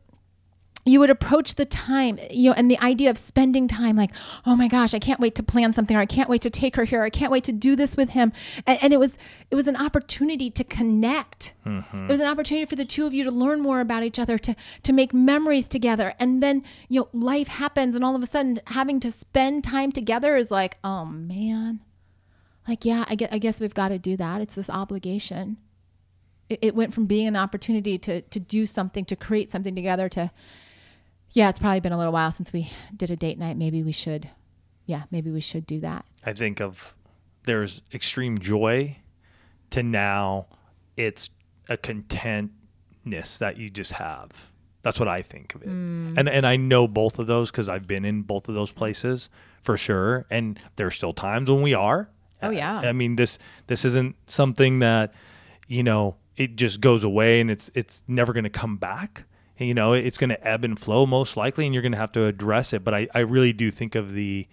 you 0.85 0.99
would 0.99 1.09
approach 1.09 1.55
the 1.55 1.65
time 1.65 2.19
you 2.29 2.49
know 2.49 2.55
and 2.55 2.69
the 2.69 2.79
idea 2.79 3.09
of 3.09 3.17
spending 3.17 3.67
time 3.67 3.95
like 3.95 4.11
oh 4.45 4.55
my 4.55 4.67
gosh 4.67 4.93
i 4.93 4.99
can't 4.99 5.19
wait 5.19 5.35
to 5.35 5.43
plan 5.43 5.73
something 5.73 5.97
or 5.97 5.99
i 5.99 6.05
can't 6.05 6.29
wait 6.29 6.41
to 6.41 6.49
take 6.49 6.75
her 6.75 6.83
here 6.83 7.01
or 7.01 7.03
i 7.03 7.09
can't 7.09 7.31
wait 7.31 7.43
to 7.43 7.51
do 7.51 7.75
this 7.75 7.97
with 7.97 8.09
him. 8.09 8.31
And, 8.67 8.81
and 8.81 8.93
it 8.93 8.99
was 8.99 9.17
it 9.49 9.55
was 9.55 9.67
an 9.67 9.75
opportunity 9.75 10.49
to 10.51 10.63
connect. 10.63 11.53
Mm-hmm. 11.65 12.05
It 12.05 12.09
was 12.09 12.19
an 12.19 12.27
opportunity 12.27 12.65
for 12.65 12.75
the 12.75 12.85
two 12.85 13.05
of 13.05 13.13
you 13.13 13.23
to 13.23 13.31
learn 13.31 13.61
more 13.61 13.79
about 13.79 14.03
each 14.03 14.19
other 14.19 14.37
to 14.39 14.55
to 14.83 14.93
make 14.93 15.13
memories 15.13 15.67
together. 15.67 16.13
And 16.19 16.43
then 16.43 16.63
you 16.89 17.01
know 17.01 17.09
life 17.13 17.47
happens 17.47 17.95
and 17.95 18.03
all 18.03 18.15
of 18.15 18.23
a 18.23 18.27
sudden 18.27 18.59
having 18.67 18.99
to 19.01 19.11
spend 19.11 19.63
time 19.63 19.91
together 19.91 20.35
is 20.37 20.51
like 20.51 20.77
oh 20.83 21.05
man. 21.05 21.81
Like 22.67 22.85
yeah 22.85 23.05
i 23.07 23.15
guess, 23.15 23.29
I 23.31 23.37
guess 23.37 23.59
we've 23.59 23.73
got 23.73 23.89
to 23.89 23.99
do 23.99 24.17
that. 24.17 24.41
It's 24.41 24.55
this 24.55 24.69
obligation. 24.69 25.57
It, 26.47 26.59
it 26.61 26.75
went 26.75 26.93
from 26.93 27.05
being 27.07 27.27
an 27.27 27.35
opportunity 27.35 27.97
to 27.99 28.21
to 28.21 28.39
do 28.39 28.65
something 28.65 29.05
to 29.05 29.15
create 29.15 29.51
something 29.51 29.75
together 29.75 30.09
to 30.09 30.31
yeah 31.35 31.49
it's 31.49 31.59
probably 31.59 31.79
been 31.79 31.91
a 31.91 31.97
little 31.97 32.13
while 32.13 32.31
since 32.31 32.51
we 32.51 32.71
did 32.95 33.11
a 33.11 33.15
date 33.15 33.37
night 33.37 33.55
maybe 33.57 33.83
we 33.83 33.91
should 33.91 34.29
yeah 34.85 35.03
maybe 35.11 35.29
we 35.29 35.41
should 35.41 35.65
do 35.67 35.79
that 35.79 36.05
I 36.23 36.33
think 36.33 36.59
of 36.59 36.95
there's 37.43 37.83
extreme 37.93 38.39
joy 38.39 38.97
to 39.69 39.83
now 39.83 40.47
it's 40.97 41.29
a 41.69 41.77
contentness 41.77 43.37
that 43.37 43.57
you 43.57 43.69
just 43.69 43.93
have. 43.93 44.49
That's 44.81 44.99
what 44.99 45.07
I 45.07 45.21
think 45.21 45.55
of 45.55 45.63
it. 45.63 45.69
Mm. 45.69 46.17
And 46.17 46.29
and 46.29 46.45
I 46.45 46.57
know 46.57 46.87
both 46.87 47.17
of 47.17 47.27
those 47.27 47.51
cuz 47.51 47.67
I've 47.69 47.87
been 47.87 48.05
in 48.05 48.21
both 48.21 48.47
of 48.47 48.55
those 48.55 48.71
places 48.71 49.29
for 49.61 49.77
sure 49.77 50.25
and 50.29 50.59
there's 50.75 50.95
still 50.95 51.13
times 51.13 51.49
when 51.49 51.61
we 51.61 51.73
are. 51.73 52.09
Oh, 52.41 52.51
yeah. 52.51 52.79
I 52.79 52.91
mean 52.91 53.15
this 53.15 53.39
this 53.67 53.85
isn't 53.85 54.15
something 54.27 54.79
that 54.79 55.13
you 55.67 55.83
know 55.83 56.17
it 56.35 56.55
just 56.55 56.81
goes 56.81 57.03
away 57.03 57.39
and 57.39 57.49
it's 57.49 57.71
it's 57.73 58.03
never 58.07 58.33
going 58.33 58.43
to 58.43 58.49
come 58.49 58.77
back. 58.77 59.25
You 59.57 59.73
know, 59.73 59.93
it's 59.93 60.17
going 60.17 60.31
to 60.31 60.47
ebb 60.47 60.65
and 60.65 60.77
flow 60.77 61.05
most 61.05 61.37
likely 61.37 61.65
and 61.65 61.73
you're 61.73 61.81
going 61.81 61.93
to 61.93 61.97
have 61.97 62.11
to 62.13 62.25
address 62.25 62.73
it, 62.73 62.83
but 62.83 62.93
I 62.93 63.07
I 63.13 63.19
really 63.19 63.53
do 63.53 63.71
think 63.71 63.95
of 63.95 64.13
the 64.13 64.47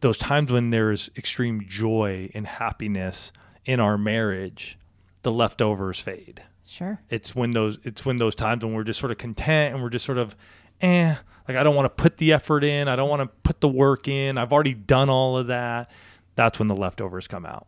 those 0.00 0.18
times 0.18 0.52
when 0.52 0.70
there's 0.70 1.10
extreme 1.16 1.64
joy 1.66 2.30
and 2.34 2.46
happiness 2.46 3.32
in 3.64 3.80
our 3.80 3.98
marriage, 3.98 4.78
the 5.22 5.32
leftovers 5.32 5.98
fade. 5.98 6.42
sure 6.64 7.00
It's 7.10 7.34
when 7.34 7.52
those 7.52 7.78
it's 7.82 8.04
when 8.04 8.18
those 8.18 8.34
times 8.34 8.64
when 8.64 8.74
we're 8.74 8.84
just 8.84 9.00
sort 9.00 9.10
of 9.10 9.18
content 9.18 9.74
and 9.74 9.82
we're 9.82 9.90
just 9.90 10.04
sort 10.04 10.18
of 10.18 10.36
eh 10.80 11.16
like 11.48 11.56
I 11.56 11.62
don't 11.62 11.74
want 11.74 11.86
to 11.86 12.02
put 12.02 12.18
the 12.18 12.32
effort 12.32 12.64
in, 12.64 12.88
I 12.88 12.96
don't 12.96 13.08
want 13.08 13.22
to 13.22 13.28
put 13.42 13.60
the 13.60 13.68
work 13.68 14.08
in. 14.08 14.38
I've 14.38 14.52
already 14.52 14.74
done 14.74 15.08
all 15.08 15.36
of 15.38 15.46
that. 15.48 15.90
That's 16.34 16.58
when 16.58 16.68
the 16.68 16.76
leftovers 16.76 17.26
come 17.26 17.46
out. 17.46 17.66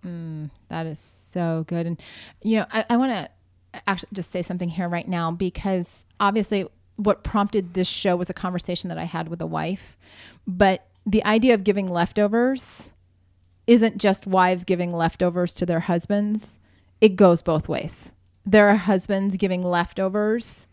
That 0.69 0.87
is 0.87 0.99
so 0.99 1.65
good. 1.69 1.87
And, 1.87 2.03
you 2.43 2.59
know, 2.59 2.67
I, 2.71 2.85
I 2.91 2.97
want 2.99 3.13
to 3.13 3.31
actually 3.87 4.09
just 4.13 4.31
say 4.31 4.43
something 4.43 4.71
here 4.71 4.89
right 4.89 5.09
now 5.09 5.31
because 5.31 6.05
obviously 6.21 6.67
what 6.97 7.23
prompted 7.23 7.75
this 7.75 7.89
show 7.89 8.17
was 8.17 8.29
a 8.29 8.35
conversation 8.35 8.89
that 8.89 8.99
I 8.99 9.05
had 9.05 9.29
with 9.29 9.41
a 9.41 9.47
wife. 9.47 9.97
But 10.47 10.87
the 11.07 11.25
idea 11.25 11.55
of 11.55 11.65
giving 11.65 11.89
leftovers 11.89 12.91
isn't 13.67 13.99
just 13.99 14.27
wives 14.27 14.65
giving 14.65 14.93
leftovers 14.93 15.55
to 15.55 15.67
their 15.67 15.81
husbands, 15.81 16.59
it 17.01 17.17
goes 17.17 17.43
both 17.43 17.69
ways. 17.69 18.13
There 18.45 18.69
are 18.69 18.77
husbands 18.77 19.37
giving 19.37 19.63
leftovers 19.63 20.67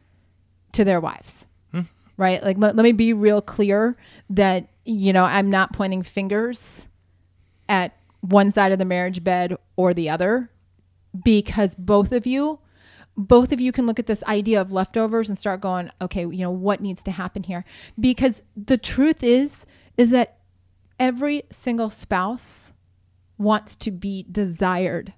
to 0.72 0.84
their 0.84 1.00
wives. 1.00 1.46
Hmm. 1.72 1.82
Right? 2.18 2.42
Like, 2.42 2.58
let, 2.58 2.76
let 2.76 2.84
me 2.84 2.94
be 2.94 3.14
real 3.14 3.42
clear 3.42 3.98
that, 4.30 4.70
you 4.86 5.14
know, 5.14 5.26
I'm 5.26 5.50
not 5.50 5.74
pointing 5.74 6.04
fingers 6.04 6.88
at 7.68 7.96
one 8.22 8.52
side 8.52 8.72
of 8.72 8.80
the 8.80 8.86
marriage 8.86 9.24
bed 9.24 9.58
or 9.76 9.94
the 9.94 10.10
other 10.10 10.50
because 11.24 11.76
both 11.76 12.12
of 12.12 12.26
you 12.26 12.60
both 13.18 13.52
of 13.52 13.62
you 13.62 13.72
can 13.72 13.86
look 13.86 14.00
at 14.00 14.08
this 14.08 14.24
idea 14.24 14.60
of 14.60 14.74
leftovers 14.74 15.30
and 15.30 15.38
start 15.38 15.62
going 15.62 15.90
okay 16.02 16.22
you 16.22 16.40
know 16.40 16.52
what 16.52 16.82
needs 16.82 17.02
to 17.04 17.12
happen 17.12 17.44
here 17.44 17.64
because 18.00 18.42
the 18.56 18.78
truth 18.78 19.24
is 19.24 19.66
is 19.98 20.10
that 20.12 20.40
every 21.00 21.44
single 21.52 21.90
spouse 21.90 22.74
wants 23.38 23.76
to 23.76 23.92
be 23.92 24.26
desired 24.32 25.14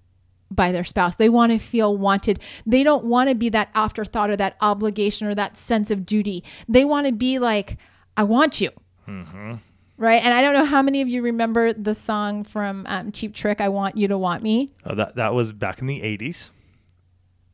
by 0.49 0.71
their 0.71 0.83
spouse. 0.83 1.15
They 1.15 1.29
want 1.29 1.51
to 1.51 1.59
feel 1.59 1.97
wanted. 1.97 2.39
They 2.65 2.83
don't 2.83 3.05
want 3.05 3.29
to 3.29 3.35
be 3.35 3.49
that 3.49 3.69
afterthought 3.75 4.29
or 4.29 4.35
that 4.37 4.55
obligation 4.61 5.27
or 5.27 5.35
that 5.35 5.57
sense 5.57 5.91
of 5.91 6.05
duty. 6.05 6.43
They 6.67 6.85
want 6.85 7.07
to 7.07 7.13
be 7.13 7.39
like, 7.39 7.77
I 8.15 8.23
want 8.23 8.61
you. 8.61 8.71
Right. 9.97 10.23
And 10.23 10.33
I 10.33 10.41
don't 10.41 10.53
know 10.53 10.65
how 10.65 10.81
many 10.81 11.01
of 11.01 11.07
you 11.07 11.21
remember 11.21 11.73
the 11.73 11.95
song 11.95 12.43
from 12.43 12.85
um, 12.87 13.11
Cheap 13.11 13.33
Trick, 13.33 13.59
I 13.59 13.69
Want 13.69 13.97
You 13.97 14.07
to 14.07 14.17
Want 14.17 14.43
Me. 14.43 14.69
Uh, 14.85 14.95
that 14.95 15.15
that 15.15 15.33
was 15.33 15.53
back 15.53 15.81
in 15.81 15.87
the 15.87 16.01
'80s. 16.01 16.51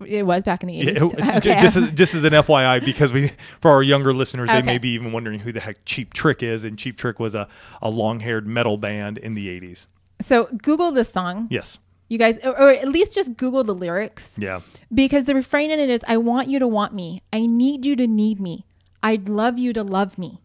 It 0.05 0.25
was 0.25 0.43
back 0.43 0.63
in 0.63 0.67
the 0.67 0.81
80s. 0.81 1.17
Yeah, 1.17 1.37
Okay. 1.37 1.61
just, 1.61 1.75
as, 1.77 1.91
just 1.93 2.13
as 2.15 2.23
an 2.25 2.33
FYI, 2.33 2.83
because 2.83 3.13
we, 3.13 3.29
for 3.61 3.71
our 3.71 3.81
younger 3.83 4.13
listeners, 4.13 4.49
they 4.49 4.61
may 4.61 4.77
be 4.77 4.89
even 4.89 5.11
wondering 5.13 5.39
who 5.39 5.51
the 5.51 5.59
heck 5.61 5.85
Cheap 5.85 6.13
Trick 6.13 6.43
is, 6.43 6.63
and 6.63 6.77
Cheap 6.77 6.97
Trick 6.97 7.19
was 7.19 7.35
a, 7.35 7.47
a 7.81 7.89
long-haired 7.89 8.45
metal 8.47 8.77
band 8.77 9.17
in 9.17 9.33
the 9.35 9.47
'80s. 9.47 9.85
so 10.21 10.45
Google 10.61 10.91
this 10.91 11.09
song. 11.09 11.47
Yes, 11.49 11.77
You 12.09 12.17
guys, 12.17 12.37
or, 12.39 12.49
or 12.59 12.69
at 12.71 12.89
least 12.89 13.13
just 13.13 13.37
Google 13.37 13.63
the 13.63 13.73
lyrics. 13.75 14.35
yeah, 14.37 14.59
Because 14.93 15.23
the 15.25 15.35
refrain 15.35 15.71
in 15.71 15.79
it 15.79 15.89
is 15.89 16.01
I 16.07 16.17
want 16.17 16.49
you 16.49 16.59
to 16.59 16.67
want 16.67 16.93
me. 16.93 17.21
I 17.31 17.45
need 17.45 17.85
you 17.85 17.95
to 17.95 18.05
need 18.07 18.39
me. 18.41 18.65
I'd 19.01 19.29
love 19.29 19.57
you 19.57 19.71
to 19.73 19.83
love 19.83 20.17
me. 20.17 20.39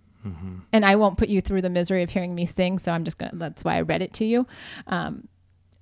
And 0.75 0.85
I 0.85 0.95
won't 0.97 1.17
put 1.17 1.31
you 1.31 1.41
through 1.41 1.63
the 1.63 1.71
misery 1.71 2.03
of 2.03 2.11
hearing 2.11 2.35
me 2.35 2.45
sing. 2.45 2.79
So 2.79 2.93
I'm 2.93 3.03
just 3.05 3.17
going 3.17 3.31
to, 3.33 3.37
that's 3.39 3.65
why 3.65 3.77
I 3.77 3.81
read 3.81 4.03
it 4.03 4.13
to 4.15 4.27
you. 4.27 4.47
Um, 4.87 5.27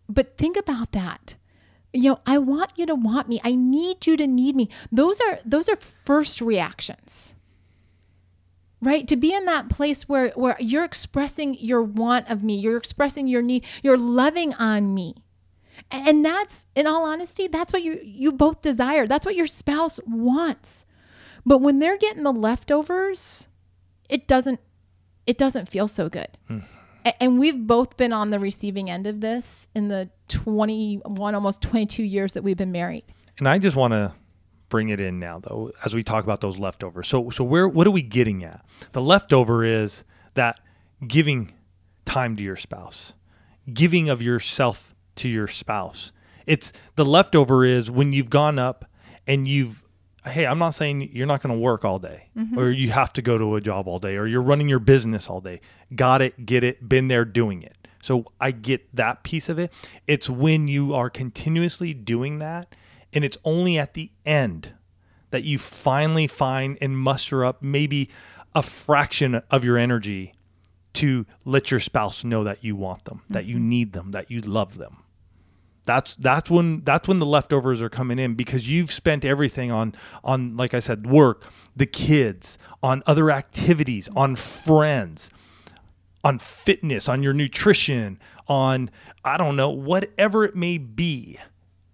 but 0.09 0.37
think 0.39 0.57
about 0.57 0.93
that. 0.93 1.35
You 1.97 2.11
know, 2.11 2.21
I 2.27 2.39
want 2.39 2.73
you 2.77 2.87
to 2.87 2.95
want 2.95 3.29
me. 3.29 3.41
I 3.43 3.55
need 3.55 4.07
you 4.07 4.17
to 4.17 4.27
need 4.27 4.55
me. 4.55 4.69
Those 4.93 5.21
are, 5.21 5.39
those 5.45 5.69
are 5.69 5.77
first 5.77 6.41
reactions. 6.41 7.35
Right? 8.83 9.09
To 9.09 9.17
be 9.17 9.35
in 9.35 9.47
that 9.47 9.69
place 9.69 10.09
where, 10.09 10.29
where 10.31 10.57
you're 10.61 10.85
expressing 10.85 11.55
your 11.55 11.83
want 11.83 12.31
of 12.31 12.43
me, 12.45 12.57
you're 12.57 12.77
expressing 12.77 13.27
your 13.27 13.43
need, 13.43 13.65
you're 13.83 13.97
loving 13.99 14.53
on 14.55 14.93
me. 14.95 15.15
And 15.91 16.25
that's, 16.25 16.67
in 16.75 16.87
all 16.87 17.05
honesty, 17.07 17.49
that's 17.49 17.73
what 17.73 17.83
you 17.83 18.01
you 18.03 18.33
both 18.33 18.63
desire. 18.63 19.07
That's 19.07 19.27
what 19.27 19.37
your 19.37 19.47
spouse 19.47 20.01
wants. 20.07 20.85
But 21.45 21.59
when 21.59 21.79
they're 21.79 21.99
getting 21.99 22.23
the 22.23 22.33
leftovers, 22.33 23.49
it 24.09 24.27
doesn't 24.27 24.61
it 25.27 25.39
doesn't 25.39 25.69
feel 25.69 25.87
so 25.89 26.09
good. 26.09 26.39
A- 26.49 26.63
And 27.21 27.39
we've 27.39 27.67
both 27.67 27.97
been 27.97 28.13
on 28.13 28.31
the 28.31 28.39
receiving 28.39 28.91
end 28.91 29.07
of 29.07 29.21
this 29.21 29.69
in 29.75 29.89
the 29.89 30.11
21 30.29 31.35
almost 31.35 31.63
22 31.63 32.03
years 32.03 32.33
that 32.33 32.43
we've 32.43 32.57
been 32.57 32.73
married. 32.73 33.05
and 33.39 33.49
I 33.49 33.59
just 33.59 33.77
want 33.77 33.93
to 33.93 34.13
bring 34.69 34.89
it 34.89 35.01
in 35.01 35.19
now, 35.19 35.39
though, 35.39 35.71
as 35.85 35.95
we 35.95 36.03
talk 36.03 36.25
about 36.25 36.41
those 36.41 36.59
leftovers. 36.59 37.07
So, 37.07 37.31
so 37.31 37.45
where 37.45 37.69
what 37.69 37.87
are 37.87 37.93
we 37.93 38.03
getting 38.03 38.43
at? 38.43 38.65
The 38.93 39.01
leftover 39.01 39.65
is 39.65 40.05
that 40.35 40.61
giving 41.07 41.53
time 42.05 42.37
to 42.37 42.43
your 42.43 42.57
spouse, 42.57 43.13
giving 43.73 44.09
of 44.09 44.21
yourself 44.21 44.95
to 45.17 45.29
your 45.29 45.47
spouse. 45.47 46.13
It's 46.47 46.73
the 46.97 47.05
leftover 47.05 47.65
is 47.65 47.91
when 47.91 48.13
you've 48.13 48.31
gone 48.31 48.59
up 48.59 48.85
and 49.27 49.47
you've 49.47 49.85
hey, 50.27 50.47
I'm 50.47 50.59
not 50.59 50.71
saying 50.71 51.11
you're 51.13 51.27
not 51.27 51.43
going 51.43 51.55
to 51.55 51.59
work 51.59 51.85
all 51.85 51.99
day 51.99 52.29
mm-hmm. 52.37 52.59
or 52.59 52.71
you 52.71 52.91
have 52.91 53.13
to 53.15 53.23
go 53.23 53.39
to 53.39 53.57
a 53.57 53.61
job 53.61 53.87
all 53.87 53.99
day 53.99 54.17
or 54.17 54.27
you're 54.27 54.43
running 54.43 54.69
your 54.69 54.79
business 54.79 55.29
all 55.29 55.41
day. 55.41 55.61
Got 55.95 56.23
it, 56.23 56.47
get 56.47 56.65
it, 56.65 56.89
been 56.89 57.09
there 57.09 57.25
doing 57.25 57.63
it. 57.63 57.77
So 58.03 58.27
I 58.41 58.51
get 58.51 58.95
that 58.95 59.23
piece 59.23 59.49
of 59.49 59.59
it. 59.59 59.73
It's 60.07 60.29
when 60.29 60.69
you 60.69 60.95
are 60.95 61.11
continuously 61.11 61.95
doing 61.95 62.39
that 62.39 62.75
and 63.13 63.25
it's 63.25 63.39
only 63.45 63.79
at 63.79 63.95
the 63.95 64.11
end 64.25 64.73
that 65.31 65.45
you 65.45 65.59
finally 65.59 66.27
find 66.27 66.79
and 66.81 66.99
muster 66.99 67.45
up 67.45 67.63
maybe 67.63 68.09
a 68.55 68.63
fraction 68.63 69.43
of 69.51 69.65
your 69.65 69.77
energy 69.77 70.33
to 70.95 71.27
let 71.45 71.71
your 71.71 71.81
spouse 71.81 72.25
know 72.25 72.43
that 72.43 72.65
you 72.65 72.75
want 72.75 73.05
them, 73.05 73.23
that 73.29 73.45
you 73.45 73.57
mm-hmm. 73.57 73.69
need 73.69 73.93
them, 73.93 74.13
that 74.13 74.31
you 74.31 74.41
love 74.41 74.79
them. 74.79 74.99
That's 75.87 76.17
that's 76.17 76.51
when 76.51 76.83
that's 76.83 77.09
when 77.09 77.19
the 77.19 77.27
leftovers 77.27 77.81
are 77.81 77.89
coming 77.89 78.19
in 78.19 78.35
because 78.35 78.69
you've 78.69 78.93
spent 78.93 79.25
everything 79.25 79.71
on 79.71 79.95
on 80.25 80.57
like 80.57 80.75
I 80.75 80.81
said 80.81 81.07
work, 81.07 81.45
the 81.75 81.87
kids, 81.87 82.59
on 82.83 83.03
other 83.07 83.31
activities, 83.31 84.09
on 84.17 84.37
friends, 84.37 85.31
on 86.25 86.39
fitness, 86.39 87.09
on 87.09 87.23
your 87.23 87.33
nutrition, 87.33 88.19
on 88.49 88.91
I 89.25 89.37
don't 89.37 89.57
know, 89.57 89.71
whatever 89.71 90.45
it 90.45 90.55
may 90.57 90.77
be. 90.79 91.39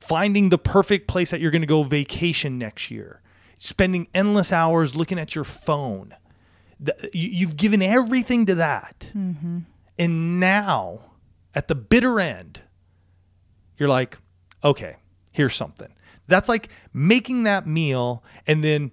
Finding 0.00 0.48
the 0.48 0.58
perfect 0.58 1.06
place 1.06 1.30
that 1.30 1.40
you're 1.40 1.52
going 1.52 1.62
to 1.62 1.66
go 1.68 1.84
vacation 1.84 2.58
next 2.58 2.90
year. 2.90 3.20
Spending 3.58 4.08
endless 4.12 4.50
hours 4.52 4.96
looking 4.96 5.16
at 5.16 5.36
your 5.36 5.44
phone. 5.44 6.16
You- 7.12 7.28
You've 7.28 7.56
given 7.56 7.80
everything 7.82 8.44
to 8.46 8.56
that. 8.56 9.10
Mm-hmm. 9.14 9.58
And 10.00 10.40
now, 10.40 11.12
at 11.54 11.68
the 11.68 11.76
bitter 11.76 12.18
end, 12.18 12.62
you're 13.76 13.88
like, 13.88 14.18
okay, 14.62 14.96
here's 15.30 15.54
something. 15.54 15.92
That's 16.28 16.48
like 16.48 16.68
making 16.92 17.44
that 17.44 17.66
meal 17.66 18.22
and 18.46 18.62
then 18.62 18.92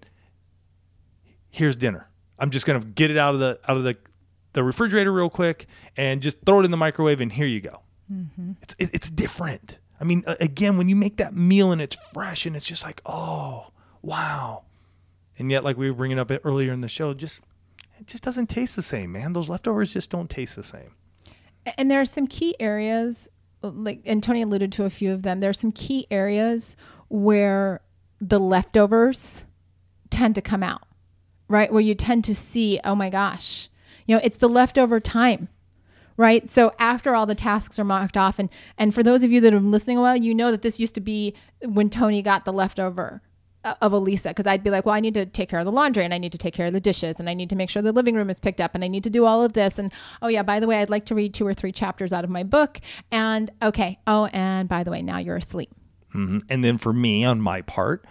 here's 1.50 1.76
dinner. 1.76 2.10
I'm 2.38 2.50
just 2.50 2.66
gonna 2.66 2.80
get 2.80 3.12
it 3.12 3.18
out 3.18 3.34
of 3.34 3.40
the 3.40 3.60
out 3.68 3.78
of 3.78 3.84
the 3.84 3.98
the 4.54 4.64
refrigerator 4.64 5.12
real 5.12 5.30
quick 5.30 5.68
and 5.96 6.22
just 6.22 6.38
throw 6.46 6.60
it 6.60 6.66
in 6.66 6.72
the 6.72 6.78
microwave 6.78 7.22
and 7.22 7.32
here 7.32 7.48
you 7.48 7.62
go. 7.62 7.82
Mm-hmm. 8.12 8.54
It's 8.62 8.76
it, 8.80 8.90
it's 8.94 9.10
different. 9.10 9.78
I 10.00 10.06
mean, 10.06 10.24
again, 10.26 10.78
when 10.78 10.88
you 10.88 10.96
make 10.96 11.18
that 11.18 11.36
meal 11.36 11.72
and 11.72 11.82
it's 11.82 11.98
fresh 12.14 12.46
and 12.46 12.56
it's 12.56 12.66
just 12.66 12.84
like, 12.84 13.02
oh, 13.06 13.72
wow. 14.02 14.64
And 15.38 15.52
yet, 15.52 15.64
like 15.64 15.78
we 15.78 15.90
were 15.90 15.96
bringing 15.96 16.18
up 16.18 16.32
it 16.32 16.42
earlier 16.46 16.72
in 16.72 16.82
the 16.82 16.88
show, 16.88 17.14
just 17.14 17.42
it 18.00 18.08
just 18.08 18.24
doesn't 18.24 18.48
taste 18.48 18.76
the 18.76 18.82
same, 18.82 19.12
man. 19.12 19.34
Those 19.34 19.50
leftovers 19.50 19.94
just 19.94 20.10
don't 20.10 20.30
taste 20.30 20.56
the 20.56 20.64
same. 20.64 20.96
And 21.78 21.92
there 21.92 22.00
are 22.00 22.06
some 22.06 22.28
key 22.28 22.56
areas, 22.60 23.30
like, 23.62 24.02
and 24.06 24.24
Tony 24.24 24.42
alluded 24.42 24.72
to 24.74 24.86
a 24.86 24.90
few 24.90 25.12
of 25.12 25.24
them. 25.24 25.40
There 25.40 25.50
are 25.50 25.54
some 25.54 25.72
key 25.72 26.08
areas 26.10 26.76
where 27.08 27.82
the 28.22 28.40
leftovers 28.40 29.46
tend 30.10 30.36
to 30.36 30.42
come 30.42 30.64
out, 30.64 30.84
right? 31.48 31.72
Where 31.72 31.82
you 31.82 31.96
tend 31.96 32.24
to 32.26 32.36
see, 32.36 32.80
oh 32.84 32.96
my 32.96 33.10
gosh, 33.10 33.70
you 34.06 34.16
know, 34.16 34.22
it's 34.24 34.38
the 34.38 34.50
leftover 34.50 35.00
time, 35.00 35.50
right? 36.18 36.50
So 36.50 36.74
after 36.80 37.16
all 37.16 37.26
the 37.26 37.36
tasks 37.36 37.78
are 37.80 37.84
marked 37.84 38.18
off, 38.18 38.40
and 38.40 38.50
and 38.78 38.94
for 38.94 39.04
those 39.04 39.24
of 39.24 39.32
you 39.32 39.42
that 39.42 39.54
have 39.54 39.62
been 39.62 39.72
listening 39.72 39.98
a 39.98 40.02
while, 40.02 40.16
you 40.16 40.34
know 40.34 40.52
that 40.52 40.62
this 40.62 40.80
used 40.80 40.96
to 40.96 41.02
be 41.02 41.34
when 41.64 41.90
Tony 41.90 42.22
got 42.22 42.46
the 42.46 42.54
leftover 42.54 43.22
of 43.64 43.92
Alisa 43.92 44.30
because 44.30 44.48
I'd 44.48 44.64
be 44.64 44.70
like, 44.70 44.86
well, 44.86 44.96
I 44.96 45.00
need 45.00 45.14
to 45.16 45.26
take 45.26 45.50
care 45.50 45.60
of 45.60 45.66
the 45.66 45.72
laundry 45.72 46.06
and 46.06 46.14
I 46.14 46.18
need 46.18 46.32
to 46.32 46.38
take 46.38 46.54
care 46.54 46.68
of 46.68 46.74
the 46.74 46.80
dishes 46.80 47.16
and 47.20 47.30
I 47.30 47.34
need 47.34 47.50
to 47.50 47.56
make 47.56 47.70
sure 47.70 47.82
the 47.82 47.92
living 47.92 48.16
room 48.16 48.30
is 48.30 48.40
picked 48.40 48.62
up 48.62 48.74
and 48.74 48.84
I 48.84 48.88
need 48.88 49.04
to 49.04 49.10
do 49.10 49.26
all 49.26 49.44
of 49.44 49.54
this. 49.54 49.78
And 49.78 49.92
oh, 50.22 50.28
yeah, 50.28 50.44
by 50.44 50.60
the 50.60 50.68
way, 50.68 50.82
I'd 50.82 50.90
like 50.90 51.06
to 51.08 51.16
read 51.16 51.34
two 51.34 51.46
or 51.46 51.54
three 51.54 51.72
chapters 51.72 52.14
out 52.14 52.24
of 52.24 52.30
my 52.30 52.44
book. 52.44 52.80
And 53.12 53.52
okay, 53.62 54.00
oh, 54.08 54.26
and 54.28 54.70
by 54.70 54.84
the 54.84 54.92
way, 54.92 55.02
now 55.02 55.18
you're 55.18 55.38
asleep. 55.38 55.70
hmm 56.12 56.38
And 56.50 56.64
then 56.64 56.78
for 56.78 56.94
me, 56.94 57.26
on 57.26 57.42
my 57.42 57.62
part, 57.62 58.06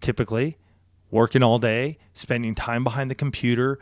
typically 0.00 0.56
working 1.10 1.42
all 1.42 1.58
day, 1.58 1.98
spending 2.12 2.54
time 2.54 2.82
behind 2.82 3.10
the 3.10 3.14
computer. 3.14 3.78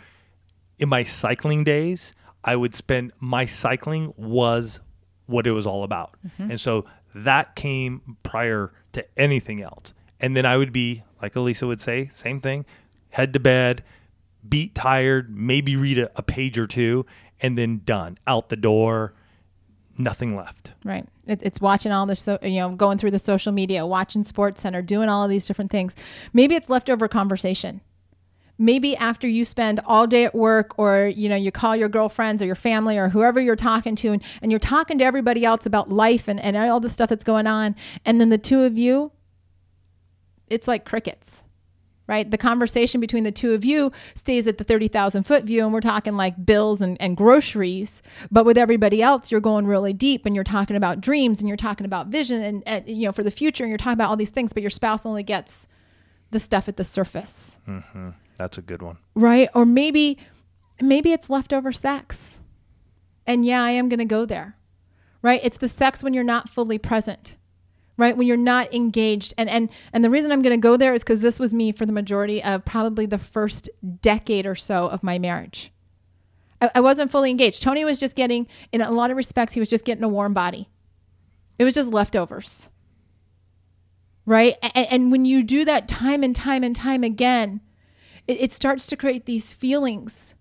In 0.78 0.88
my 0.88 1.04
cycling 1.04 1.62
days, 1.62 2.12
I 2.44 2.56
would 2.56 2.74
spend 2.74 3.12
my 3.20 3.44
cycling 3.44 4.12
was 4.16 4.80
what 5.26 5.46
it 5.46 5.52
was 5.52 5.64
all 5.66 5.84
about. 5.84 6.16
And 6.38 6.60
so 6.60 6.84
that 7.14 7.54
came 7.54 8.16
prior 8.24 8.72
to 8.92 9.06
anything 9.16 9.62
else. 9.62 9.94
And 10.22 10.36
then 10.36 10.46
I 10.46 10.56
would 10.56 10.72
be, 10.72 11.02
like 11.20 11.34
Alisa 11.34 11.66
would 11.66 11.80
say, 11.80 12.10
same 12.14 12.40
thing, 12.40 12.64
head 13.10 13.32
to 13.32 13.40
bed, 13.40 13.82
beat 14.48 14.74
tired, 14.74 15.36
maybe 15.36 15.76
read 15.76 15.98
a, 15.98 16.10
a 16.16 16.22
page 16.22 16.56
or 16.56 16.66
two, 16.66 17.04
and 17.40 17.58
then 17.58 17.82
done. 17.84 18.18
Out 18.26 18.48
the 18.48 18.56
door, 18.56 19.14
nothing 19.98 20.36
left. 20.36 20.72
Right. 20.84 21.06
It, 21.26 21.42
it's 21.42 21.60
watching 21.60 21.92
all 21.92 22.06
this, 22.06 22.20
so, 22.20 22.38
you 22.40 22.60
know, 22.60 22.70
going 22.70 22.98
through 22.98 23.10
the 23.10 23.18
social 23.18 23.52
media, 23.52 23.84
watching 23.84 24.22
Sports 24.22 24.60
Center, 24.60 24.80
doing 24.80 25.08
all 25.08 25.24
of 25.24 25.30
these 25.30 25.46
different 25.46 25.70
things. 25.70 25.92
Maybe 26.32 26.54
it's 26.54 26.68
leftover 26.68 27.08
conversation. 27.08 27.80
Maybe 28.58 28.96
after 28.96 29.26
you 29.26 29.44
spend 29.44 29.80
all 29.86 30.06
day 30.06 30.24
at 30.24 30.36
work 30.36 30.78
or, 30.78 31.10
you 31.14 31.28
know, 31.28 31.34
you 31.34 31.50
call 31.50 31.74
your 31.74 31.88
girlfriends 31.88 32.40
or 32.40 32.46
your 32.46 32.54
family 32.54 32.96
or 32.96 33.08
whoever 33.08 33.40
you're 33.40 33.56
talking 33.56 33.96
to 33.96 34.12
and, 34.12 34.22
and 34.40 34.52
you're 34.52 34.60
talking 34.60 34.98
to 34.98 35.04
everybody 35.04 35.44
else 35.44 35.66
about 35.66 35.90
life 35.90 36.28
and, 36.28 36.38
and 36.38 36.56
all 36.56 36.78
the 36.78 36.90
stuff 36.90 37.08
that's 37.08 37.24
going 37.24 37.48
on. 37.48 37.74
And 38.04 38.20
then 38.20 38.28
the 38.28 38.38
two 38.38 38.62
of 38.62 38.78
you, 38.78 39.10
it's 40.48 40.68
like 40.68 40.84
crickets 40.84 41.44
right? 42.06 42.30
The 42.30 42.36
conversation 42.36 43.00
between 43.00 43.24
the 43.24 43.32
two 43.32 43.52
of 43.52 43.64
you 43.64 43.92
stays 44.14 44.46
at 44.46 44.58
the 44.58 44.64
30,000 44.64 45.22
foot 45.22 45.44
view, 45.44 45.64
and 45.64 45.72
we're 45.72 45.80
talking 45.80 46.16
like 46.16 46.44
bills 46.44 46.80
and, 46.82 47.00
and 47.00 47.16
groceries. 47.16 48.02
But 48.30 48.44
with 48.44 48.58
everybody 48.58 49.00
else, 49.00 49.30
you're 49.30 49.40
going 49.40 49.66
really 49.66 49.92
deep 49.92 50.26
and 50.26 50.34
you're 50.34 50.44
talking 50.44 50.76
about 50.76 51.00
dreams 51.00 51.40
and 51.40 51.48
you're 51.48 51.56
talking 51.56 51.86
about 51.86 52.08
vision 52.08 52.42
and, 52.42 52.62
and 52.66 52.86
you 52.88 53.06
know, 53.06 53.12
for 53.12 53.22
the 53.22 53.30
future, 53.30 53.64
and 53.64 53.70
you're 53.70 53.78
talking 53.78 53.94
about 53.94 54.10
all 54.10 54.16
these 54.16 54.30
things, 54.30 54.52
but 54.52 54.62
your 54.62 54.70
spouse 54.70 55.06
only 55.06 55.22
gets 55.22 55.66
the 56.32 56.40
stuff 56.40 56.68
at 56.68 56.76
the 56.76 56.84
surface, 56.84 57.58
hmm 57.66 58.10
That's 58.36 58.58
a 58.58 58.62
good 58.62 58.82
one. 58.82 58.98
right? 59.14 59.48
Or 59.54 59.64
maybe, 59.64 60.18
maybe 60.80 61.12
it's 61.12 61.30
leftover 61.30 61.72
sex. 61.72 62.40
And 63.26 63.44
yeah, 63.44 63.62
I 63.62 63.70
am 63.70 63.88
going 63.88 64.00
to 64.00 64.04
go 64.04 64.24
there, 64.26 64.56
right? 65.22 65.40
It's 65.44 65.58
the 65.58 65.68
sex 65.68 66.02
when 66.02 66.14
you're 66.14 66.24
not 66.24 66.48
fully 66.48 66.78
present 66.78 67.36
right? 67.96 68.16
When 68.16 68.26
you're 68.26 68.36
not 68.36 68.72
engaged. 68.74 69.34
And 69.36 69.48
and 69.48 69.68
and 69.92 70.04
the 70.04 70.10
reason 70.10 70.32
i'm 70.32 70.42
going 70.42 70.58
to 70.58 70.62
go 70.62 70.76
there 70.76 70.94
is 70.94 71.02
because 71.02 71.20
this 71.20 71.38
was 71.38 71.52
me 71.52 71.72
for 71.72 71.86
the 71.86 71.92
majority 71.92 72.42
of 72.42 72.64
probably 72.64 73.06
the 73.06 73.18
first 73.18 73.70
decade 74.00 74.46
or 74.46 74.54
so 74.54 74.86
of 74.86 75.02
my 75.02 75.18
marriage. 75.18 75.72
I, 76.60 76.70
I 76.76 76.80
wasn't 76.80 77.10
fully 77.10 77.30
engaged. 77.30 77.62
Tony 77.62 77.84
was 77.84 77.98
just 77.98 78.14
getting 78.14 78.46
in 78.70 78.80
a 78.80 78.90
lot 78.90 79.10
of 79.10 79.16
respects 79.16 79.54
he 79.54 79.60
was 79.60 79.70
just 79.70 79.84
getting 79.84 80.04
a 80.04 80.08
warm 80.08 80.34
body. 80.34 80.68
It 81.58 81.64
was 81.64 81.74
just 81.74 81.92
leftovers. 81.92 82.70
Right? 84.24 84.56
And, 84.62 84.86
and 84.90 85.12
when 85.12 85.24
you 85.24 85.42
do 85.42 85.64
that 85.64 85.88
time 85.88 86.22
and 86.22 86.34
time 86.34 86.62
and 86.62 86.74
time 86.74 87.02
again, 87.02 87.60
it, 88.26 88.40
it 88.40 88.52
starts 88.52 88.86
to 88.88 88.96
create 88.96 89.26
these 89.26 89.52
feelings 89.52 90.34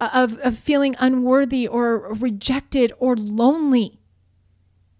uh, 0.00 0.10
of, 0.12 0.38
of 0.38 0.56
feeling 0.56 0.94
unworthy 1.00 1.66
or 1.66 2.14
rejected 2.14 2.92
or 2.98 3.16
lonely 3.16 4.00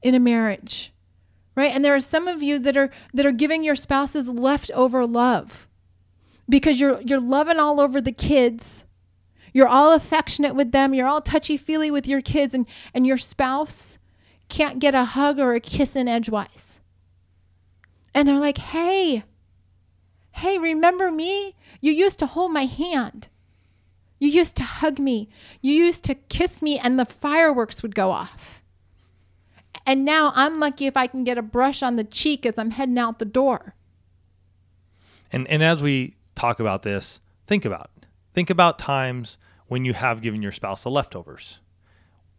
in 0.02 0.14
a 0.14 0.20
marriage 0.20 0.92
right? 1.58 1.74
And 1.74 1.84
there 1.84 1.96
are 1.96 2.00
some 2.00 2.28
of 2.28 2.40
you 2.40 2.60
that 2.60 2.76
are 2.76 2.88
that 3.12 3.26
are 3.26 3.32
giving 3.32 3.64
your 3.64 3.74
spouses 3.74 4.28
leftover 4.28 5.04
love 5.04 5.66
because 6.48 6.78
you're 6.78 7.00
you're 7.00 7.20
loving 7.20 7.58
all 7.58 7.80
over 7.80 8.00
the 8.00 8.12
kids. 8.12 8.84
You're 9.52 9.66
all 9.66 9.92
affectionate 9.92 10.54
with 10.54 10.70
them. 10.70 10.94
You're 10.94 11.08
all 11.08 11.20
touchy-feely 11.20 11.90
with 11.90 12.06
your 12.06 12.22
kids 12.22 12.54
and 12.54 12.64
and 12.94 13.04
your 13.08 13.18
spouse 13.18 13.98
can't 14.48 14.78
get 14.78 14.94
a 14.94 15.04
hug 15.04 15.40
or 15.40 15.54
a 15.54 15.60
kiss 15.60 15.96
in 15.96 16.06
edgewise. 16.06 16.80
And 18.14 18.28
they're 18.28 18.38
like 18.38 18.58
hey 18.58 19.24
hey 20.30 20.58
remember 20.58 21.10
me? 21.10 21.56
You 21.80 21.90
used 21.90 22.20
to 22.20 22.26
hold 22.26 22.52
my 22.52 22.66
hand. 22.66 23.30
You 24.20 24.28
used 24.28 24.54
to 24.56 24.62
hug 24.62 25.00
me. 25.00 25.28
You 25.60 25.72
used 25.72 26.04
to 26.04 26.14
kiss 26.14 26.60
me, 26.60 26.78
and 26.78 26.98
the 26.98 27.04
fireworks 27.04 27.82
would 27.82 27.94
go 27.94 28.10
off. 28.10 28.57
And 29.88 30.04
now 30.04 30.32
I'm 30.34 30.60
lucky 30.60 30.86
if 30.86 30.98
I 30.98 31.06
can 31.06 31.24
get 31.24 31.38
a 31.38 31.42
brush 31.42 31.82
on 31.82 31.96
the 31.96 32.04
cheek 32.04 32.44
as 32.44 32.58
I'm 32.58 32.72
heading 32.72 32.98
out 32.98 33.18
the 33.18 33.24
door. 33.24 33.74
And 35.32 35.48
and 35.48 35.62
as 35.62 35.82
we 35.82 36.14
talk 36.34 36.60
about 36.60 36.82
this, 36.82 37.20
think 37.46 37.64
about 37.64 37.90
think 38.34 38.50
about 38.50 38.78
times 38.78 39.38
when 39.66 39.86
you 39.86 39.94
have 39.94 40.20
given 40.20 40.42
your 40.42 40.52
spouse 40.52 40.82
the 40.82 40.90
leftovers. 40.90 41.58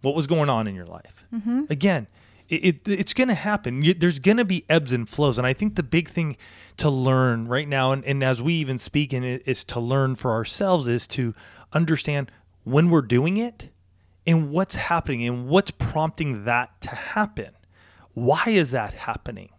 What 0.01 0.13
was 0.13 0.27
going 0.27 0.47
on 0.47 0.67
in 0.67 0.75
your 0.75 0.85
life? 0.85 1.25
Mm-hmm. 1.33 1.63
Again, 1.71 2.05
it, 2.49 2.63
it, 2.63 2.87
it's 2.87 3.15
going 3.15 3.29
to 3.29 3.33
happen. 3.33 3.83
There's 3.97 4.19
going 4.19 4.37
to 4.37 4.45
be 4.45 4.63
ebbs 4.69 4.91
and 4.91 5.09
flows, 5.09 5.39
and 5.39 5.47
I 5.47 5.53
think 5.53 5.75
the 5.75 5.83
big 5.83 6.07
thing 6.07 6.37
to 6.77 6.89
learn 6.89 7.47
right 7.47 7.67
now, 7.67 7.91
and, 7.91 8.05
and 8.05 8.23
as 8.23 8.43
we 8.43 8.53
even 8.53 8.77
speak 8.77 9.11
and 9.11 9.25
it, 9.25 9.41
is 9.47 9.63
to 9.65 9.79
learn 9.79 10.15
for 10.15 10.31
ourselves 10.31 10.87
is 10.87 11.07
to 11.07 11.33
understand 11.73 12.31
when 12.63 12.91
we're 12.91 13.01
doing 13.01 13.37
it 13.37 13.71
and 14.25 14.51
what's 14.51 14.75
happening 14.75 15.25
and 15.25 15.47
what's 15.47 15.71
prompting 15.71 16.45
that 16.45 16.81
to 16.81 16.89
happen. 16.89 17.51
Why 18.13 18.43
is 18.47 18.71
that 18.71 18.93
happening? 18.93 19.49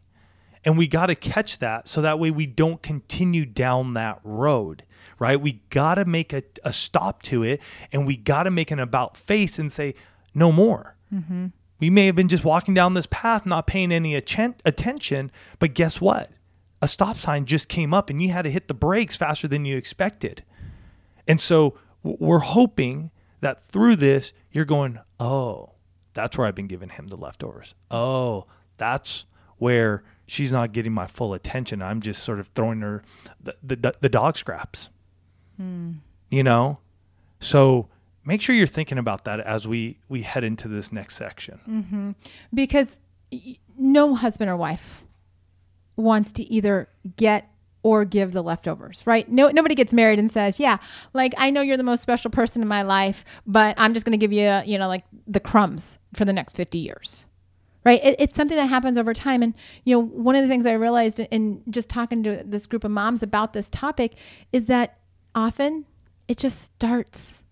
And 0.65 0.77
we 0.77 0.87
got 0.87 1.07
to 1.07 1.15
catch 1.15 1.59
that 1.61 1.89
so 1.89 2.03
that 2.03 2.19
way 2.19 2.31
we 2.31 2.47
don't 2.47 2.83
continue 2.83 3.47
down 3.47 3.95
that 3.95 4.21
road, 4.23 4.85
right? 5.19 5.41
We 5.41 5.63
got 5.71 5.95
to 5.95 6.05
make 6.05 6.33
a, 6.33 6.43
a, 6.63 6.73
stop 6.73 7.23
to 7.25 7.43
it 7.43 7.61
and 7.93 8.07
we 8.07 8.17
got 8.17 8.43
to 8.43 8.51
make 8.51 8.71
an 8.71 8.79
about 8.79 9.17
face 9.17 9.59
and 9.59 9.73
say, 9.73 9.95
no 10.35 10.53
more. 10.53 10.97
Mm-hmm. 11.13 11.47
We 11.79 11.89
may 11.89 12.07
have 12.07 12.15
been 12.15 12.29
just 12.29 12.45
walking 12.45 12.75
down 12.75 12.93
this 12.93 13.07
path, 13.07 13.47
not 13.47 13.67
paying 13.67 13.91
any 13.91 14.15
atten- 14.15 14.57
attention, 14.67 15.33
but 15.59 15.73
guess 15.73 15.99
what? 16.01 16.31
A 16.83 16.89
stop 16.89 17.17
sign 17.17 17.47
just 17.47 17.69
came 17.69 17.95
up 17.95 18.11
and 18.11 18.21
you 18.21 18.29
had 18.29 18.43
to 18.43 18.51
hit 18.51 18.69
the 18.69 18.75
brakes 18.75 19.17
faster 19.17 19.49
than 19.49 19.65
you 19.65 19.79
expected. 19.79 20.45
And 21.27 21.41
so 21.41 21.79
we're 22.03 22.41
hoping 22.41 23.11
that 23.41 23.65
through 23.65 23.97
this, 23.97 24.33
you're 24.51 24.65
going, 24.65 24.99
oh, 25.19 25.73
that's 26.15 26.37
where 26.37 26.47
I've 26.47 26.55
been 26.55 26.67
giving 26.67 26.91
him 26.91 27.09
the 27.09 27.17
leftovers. 27.17 27.75
Oh, 27.91 28.47
that's 28.77 29.25
where 29.59 30.03
she's 30.27 30.53
not 30.53 30.73
getting 30.73 30.93
my 30.93 31.07
full 31.07 31.35
attention. 31.35 31.83
I'm 31.83 32.01
just 32.01 32.23
sort 32.23 32.41
of 32.41 32.49
throwing 32.49 32.81
her 32.81 33.03
the, 33.41 33.55
the, 33.63 33.95
the 34.01 34.09
dog 34.09 34.37
scraps. 34.37 34.89
Hmm. 35.57 35.93
You 36.31 36.43
know? 36.43 36.79
So 37.41 37.89
make 38.25 38.43
sure 38.43 38.55
you're 38.55 38.67
thinking 38.67 38.99
about 38.99 39.25
that 39.25 39.41
as 39.41 39.67
we, 39.67 39.99
we 40.09 40.23
head 40.23 40.45
into 40.45 40.69
this 40.69 40.93
next 40.93 41.17
section. 41.17 41.61
Mm-hmm. 41.69 42.11
Because 42.53 42.99
no 43.79 44.15
husband 44.15 44.51
or 44.51 44.57
wife 44.57 45.05
wants 45.97 46.33
to 46.33 46.43
either 46.45 46.89
get 47.17 47.49
or 47.83 48.05
give 48.05 48.33
the 48.33 48.43
leftovers, 48.43 49.03
right? 49.07 49.31
No, 49.31 49.49
nobody 49.49 49.75
gets 49.75 49.93
married 49.93 50.19
and 50.19 50.31
says, 50.31 50.61
"Yeah, 50.61 50.79
like 51.15 51.35
I 51.39 51.51
know 51.51 51.61
you're 51.61 51.77
the 51.77 51.83
most 51.83 52.03
special 52.03 52.31
person 52.31 52.63
in 52.63 52.69
my 52.69 52.83
life, 52.83 53.25
but 53.47 53.75
I'm 53.79 53.95
just 53.95 54.05
going 54.05 54.19
to 54.19 54.23
give 54.23 54.33
you, 54.33 54.61
you 54.65 54.79
know, 54.79 54.89
like 54.89 55.05
the 55.27 55.41
crumbs 55.41 55.99
for 56.15 56.25
the 56.25 56.33
next 56.33 56.57
50 56.57 56.79
years." 56.79 57.27
Right? 57.83 58.05
It, 58.05 58.17
it's 58.19 58.37
something 58.37 58.59
that 58.59 58.67
happens 58.67 58.99
over 58.99 59.15
time, 59.15 59.43
and 59.43 59.55
you 59.85 59.97
know, 59.97 60.03
one 60.03 60.37
of 60.37 60.43
the 60.43 60.49
things 60.49 60.67
I 60.67 60.73
realized 60.73 61.19
in 61.21 61.63
just 61.71 61.89
talking 61.89 62.23
to 62.25 62.43
this 62.45 62.67
group 62.67 62.85
of 62.85 62.91
moms 62.91 63.23
about 63.23 63.55
this 63.55 63.71
topic 63.71 64.15
is 64.53 64.67
that 64.67 64.99
often 65.35 65.87
it 66.29 66.37
just 66.37 66.61
starts 66.61 67.43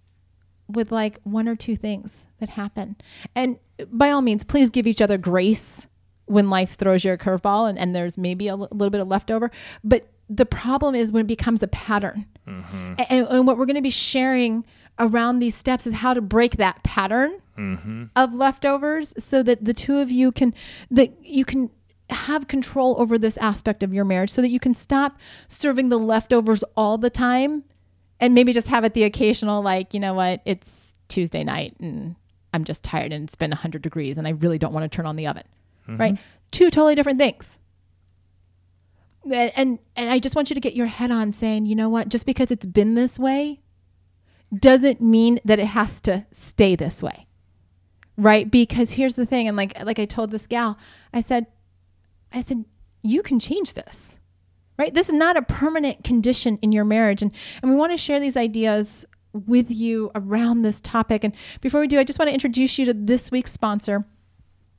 with 0.69 0.93
like 0.93 1.19
one 1.23 1.49
or 1.49 1.57
two 1.57 1.77
things 1.77 2.27
that 2.41 2.51
happen, 2.51 2.97
and 3.35 3.59
by 3.91 4.11
all 4.11 4.21
means, 4.21 4.45
please 4.45 4.69
give 4.69 4.87
each 4.87 5.01
other 5.01 5.17
grace 5.17 5.89
when 6.29 6.51
life 6.51 6.75
throws 6.75 7.05
you 7.05 7.13
a 7.13 7.19
curveball 7.19 7.69
and, 7.69 7.79
and 7.79 7.95
there's 7.95 8.19
maybe 8.19 8.49
a 8.49 8.53
l- 8.53 8.69
little 8.71 8.91
bit 8.91 9.01
of 9.01 9.09
leftover. 9.09 9.51
But 9.83 10.07
the 10.29 10.47
problem 10.47 10.95
is 10.95 11.13
when 11.13 11.23
it 11.23 11.29
becomes 11.29 11.63
a 11.63 11.69
pattern. 11.69 12.27
Mm-hmm. 12.47 12.95
And, 13.11 13.29
and, 13.29 13.47
what 13.47 13.59
we're 13.59 13.67
going 13.67 13.77
to 13.77 13.83
be 13.83 13.91
sharing 13.91 14.65
around 14.99 15.39
these 15.39 15.55
steps 15.55 15.87
is 15.87 15.95
how 15.95 16.15
to 16.15 16.21
break 16.21 16.57
that 16.57 16.83
pattern 16.83 17.41
mm-hmm. 17.57 18.05
of 18.17 18.35
leftovers 18.35 19.15
so 19.19 19.43
that 19.43 19.65
the 19.65 19.75
two 19.75 19.99
of 19.99 20.11
you 20.11 20.33
can 20.33 20.55
that 20.91 21.13
you 21.25 21.45
can 21.45 21.71
have 22.11 22.49
control 22.49 22.97
over 22.99 23.19
this 23.19 23.37
aspect 23.37 23.83
of 23.83 23.93
your 23.93 24.05
marriage 24.05 24.31
so 24.31 24.41
that 24.41 24.49
you 24.49 24.59
can 24.59 24.75
stop 24.75 25.19
serving 25.47 25.89
the 25.89 25.99
leftovers 25.99 26.65
all 26.77 26.97
the 26.97 27.11
time 27.11 27.65
and 28.19 28.35
maybe 28.35 28.53
just 28.53 28.69
have 28.69 28.83
it 28.85 28.95
the 28.95 29.05
occasional 29.05 29.63
like 29.63 29.93
you 29.93 30.01
know 30.01 30.15
what 30.15 30.41
it's 30.45 30.95
tuesday 31.09 31.45
night 31.45 31.77
and 31.81 32.17
i'm 32.55 32.65
just 32.65 32.83
tired 32.83 33.13
and 33.13 33.25
it's 33.25 33.37
been 33.37 33.51
100 33.51 33.83
degrees 33.83 34.17
and 34.17 34.27
i 34.27 34.31
really 34.31 34.59
don't 34.59 34.73
want 34.73 34.91
to 34.91 34.95
turn 34.95 35.07
on 35.07 35.17
the 35.17 35.27
oven 35.27 35.45
mm-hmm. 35.87 36.01
right 36.01 36.19
two 36.51 36.71
totally 36.71 36.95
different 36.95 37.19
things 37.19 37.59
and 39.33 39.79
and 39.97 40.11
I 40.11 40.19
just 40.19 40.37
want 40.37 40.51
you 40.51 40.55
to 40.55 40.61
get 40.61 40.75
your 40.75 40.87
head 40.87 41.11
on 41.11 41.33
saying, 41.33 41.67
you 41.67 41.75
know 41.75 41.89
what, 41.89 42.09
just 42.09 42.27
because 42.27 42.51
it's 42.51 42.67
been 42.67 42.95
this 42.95 43.19
way 43.19 43.61
doesn't 44.57 45.01
mean 45.01 45.41
that 45.45 45.59
it 45.59 45.67
has 45.67 46.01
to 46.03 46.27
stay 46.33 46.75
this 46.75 47.03
way. 47.03 47.27
Right? 48.17 48.51
Because 48.51 48.93
here's 48.93 49.15
the 49.15 49.27
thing 49.27 49.49
and 49.49 49.57
like 49.57 49.83
like 49.85 49.99
I 49.99 50.05
told 50.05 50.31
this 50.31 50.47
gal, 50.47 50.79
I 51.13 51.21
said 51.21 51.47
I 52.33 52.41
said 52.41 52.65
you 53.03 53.23
can 53.23 53.39
change 53.39 53.75
this. 53.75 54.19
Right? 54.79 54.95
This 54.95 55.09
is 55.09 55.15
not 55.15 55.37
a 55.37 55.43
permanent 55.43 56.05
condition 56.05 56.59
in 56.63 56.73
your 56.73 56.85
marriage 56.85 57.23
and 57.23 57.33
and 57.63 57.71
we 57.71 57.77
want 57.77 57.93
to 57.93 57.99
share 57.99 58.21
these 58.21 58.37
ideas 58.37 59.05
with 59.33 59.71
you 59.71 60.11
around 60.15 60.63
this 60.63 60.81
topic 60.81 61.23
and 61.23 61.35
before 61.61 61.81
we 61.81 61.87
do 61.87 61.99
I 61.99 62.05
just 62.05 62.19
want 62.19 62.29
to 62.29 62.35
introduce 62.35 62.79
you 62.79 62.87
to 62.87 62.95
this 62.95 63.31
week's 63.31 63.53
sponsor 63.53 64.05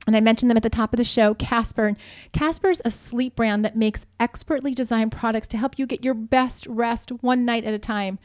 and 0.06 0.16
I 0.16 0.20
mentioned 0.20 0.50
them 0.50 0.56
at 0.56 0.62
the 0.62 0.70
top 0.70 0.92
of 0.92 0.96
the 0.96 1.04
show, 1.04 1.34
Casper. 1.34 1.94
Casper 2.32 2.70
is 2.70 2.82
a 2.84 2.90
sleep 2.90 3.36
brand 3.36 3.64
that 3.64 3.76
makes 3.76 4.06
expertly 4.18 4.74
designed 4.74 5.12
products 5.12 5.46
to 5.48 5.58
help 5.58 5.78
you 5.78 5.86
get 5.86 6.04
your 6.04 6.14
best 6.14 6.66
rest 6.66 7.10
one 7.22 7.44
night 7.44 7.64
at 7.64 7.74
a 7.74 7.78
time. 7.78 8.18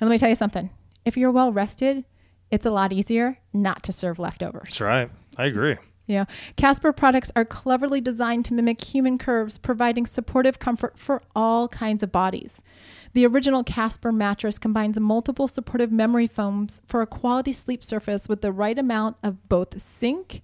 And 0.00 0.08
let 0.08 0.14
me 0.14 0.18
tell 0.18 0.28
you 0.28 0.34
something 0.34 0.70
if 1.04 1.16
you're 1.16 1.30
well 1.30 1.52
rested, 1.52 2.04
it's 2.50 2.66
a 2.66 2.70
lot 2.70 2.92
easier 2.92 3.38
not 3.52 3.82
to 3.84 3.92
serve 3.92 4.18
leftovers. 4.18 4.68
That's 4.68 4.80
right. 4.80 5.10
I 5.36 5.46
agree. 5.46 5.76
Yeah. 6.06 6.26
Casper 6.56 6.92
products 6.92 7.32
are 7.34 7.44
cleverly 7.44 8.00
designed 8.00 8.44
to 8.44 8.54
mimic 8.54 8.82
human 8.82 9.18
curves, 9.18 9.58
providing 9.58 10.06
supportive 10.06 10.60
comfort 10.60 10.96
for 10.96 11.20
all 11.34 11.66
kinds 11.68 12.02
of 12.02 12.12
bodies. 12.12 12.62
The 13.12 13.26
original 13.26 13.64
Casper 13.64 14.12
mattress 14.12 14.58
combines 14.58 15.00
multiple 15.00 15.48
supportive 15.48 15.90
memory 15.90 16.28
foams 16.28 16.80
for 16.86 17.02
a 17.02 17.06
quality 17.06 17.50
sleep 17.52 17.84
surface 17.84 18.28
with 18.28 18.40
the 18.40 18.52
right 18.52 18.78
amount 18.78 19.16
of 19.22 19.48
both 19.48 19.80
sink 19.82 20.42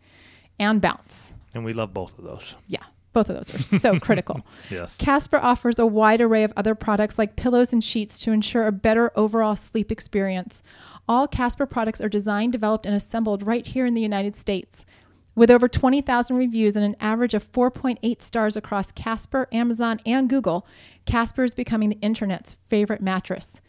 and 0.63 0.81
bounce. 0.81 1.35
And 1.55 1.65
we 1.65 1.73
love 1.73 1.93
both 1.93 2.19
of 2.19 2.25
those. 2.25 2.55
Yeah. 2.69 2.85
Both 3.13 3.29
of 3.29 3.37
those 3.37 3.55
are 3.55 3.63
so 3.63 4.01
critical. 4.01 4.41
Yes. 4.71 4.97
Casper 4.97 5.37
offers 5.37 5.79
a 5.79 5.87
wide 5.87 6.21
array 6.23 6.45
of 6.45 6.53
other 6.57 6.75
products 6.75 7.19
like 7.19 7.37
pillows 7.37 7.73
and 7.73 7.85
sheets 7.85 8.19
to 8.21 8.33
ensure 8.33 8.67
a 8.67 8.73
better 8.73 9.13
overall 9.15 9.57
sleep 9.57 9.93
experience. 9.93 10.63
All 11.09 11.29
Casper 11.29 11.67
products 11.67 12.01
are 12.01 12.09
designed, 12.09 12.53
developed, 12.53 12.87
and 12.87 12.95
assembled 12.95 13.47
right 13.47 13.67
here 13.67 13.85
in 13.85 13.93
the 13.95 14.01
United 14.01 14.35
States. 14.37 14.87
With 15.35 15.51
over 15.51 15.69
20,000 15.69 16.37
reviews 16.37 16.77
and 16.77 16.85
an 16.85 16.97
average 17.01 17.35
of 17.35 17.51
4.8 17.53 18.23
stars 18.23 18.57
across 18.57 18.93
Casper, 18.93 19.49
Amazon, 19.51 20.01
and 20.07 20.29
Google, 20.29 20.67
Casper 21.05 21.45
is 21.45 21.55
becoming 21.55 21.89
the 21.89 22.01
internet's 22.01 22.57
favorite 22.69 23.03
mattress. 23.03 23.61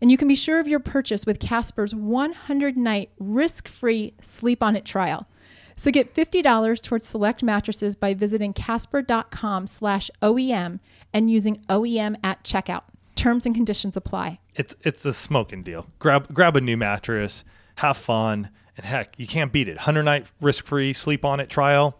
And 0.00 0.10
you 0.10 0.16
can 0.16 0.26
be 0.26 0.34
sure 0.34 0.58
of 0.58 0.66
your 0.66 0.80
purchase 0.80 1.24
with 1.24 1.38
Casper's 1.38 1.94
100 1.94 2.76
night 2.76 3.10
risk 3.20 3.68
free 3.68 4.14
sleep 4.20 4.62
on 4.62 4.74
it 4.74 4.84
trial. 4.84 5.28
So 5.76 5.90
get 5.90 6.14
$50 6.14 6.82
towards 6.82 7.06
select 7.06 7.42
mattresses 7.42 7.96
by 7.96 8.14
visiting 8.14 8.52
casper.com 8.52 9.66
slash 9.66 10.10
OEM 10.22 10.80
and 11.12 11.30
using 11.30 11.58
OEM 11.68 12.16
at 12.22 12.44
checkout. 12.44 12.82
Terms 13.16 13.46
and 13.46 13.54
conditions 13.54 13.96
apply. 13.96 14.40
It's 14.54 14.74
it's 14.82 15.04
a 15.04 15.12
smoking 15.12 15.62
deal. 15.62 15.86
Grab 15.98 16.32
grab 16.32 16.56
a 16.56 16.60
new 16.60 16.76
mattress, 16.76 17.44
have 17.76 17.96
fun, 17.96 18.50
and 18.76 18.86
heck, 18.86 19.18
you 19.18 19.26
can't 19.26 19.52
beat 19.52 19.68
it. 19.68 19.76
100 19.76 20.02
night 20.02 20.26
risk 20.40 20.66
free 20.66 20.92
sleep 20.92 21.24
on 21.24 21.38
it 21.40 21.48
trial. 21.48 21.98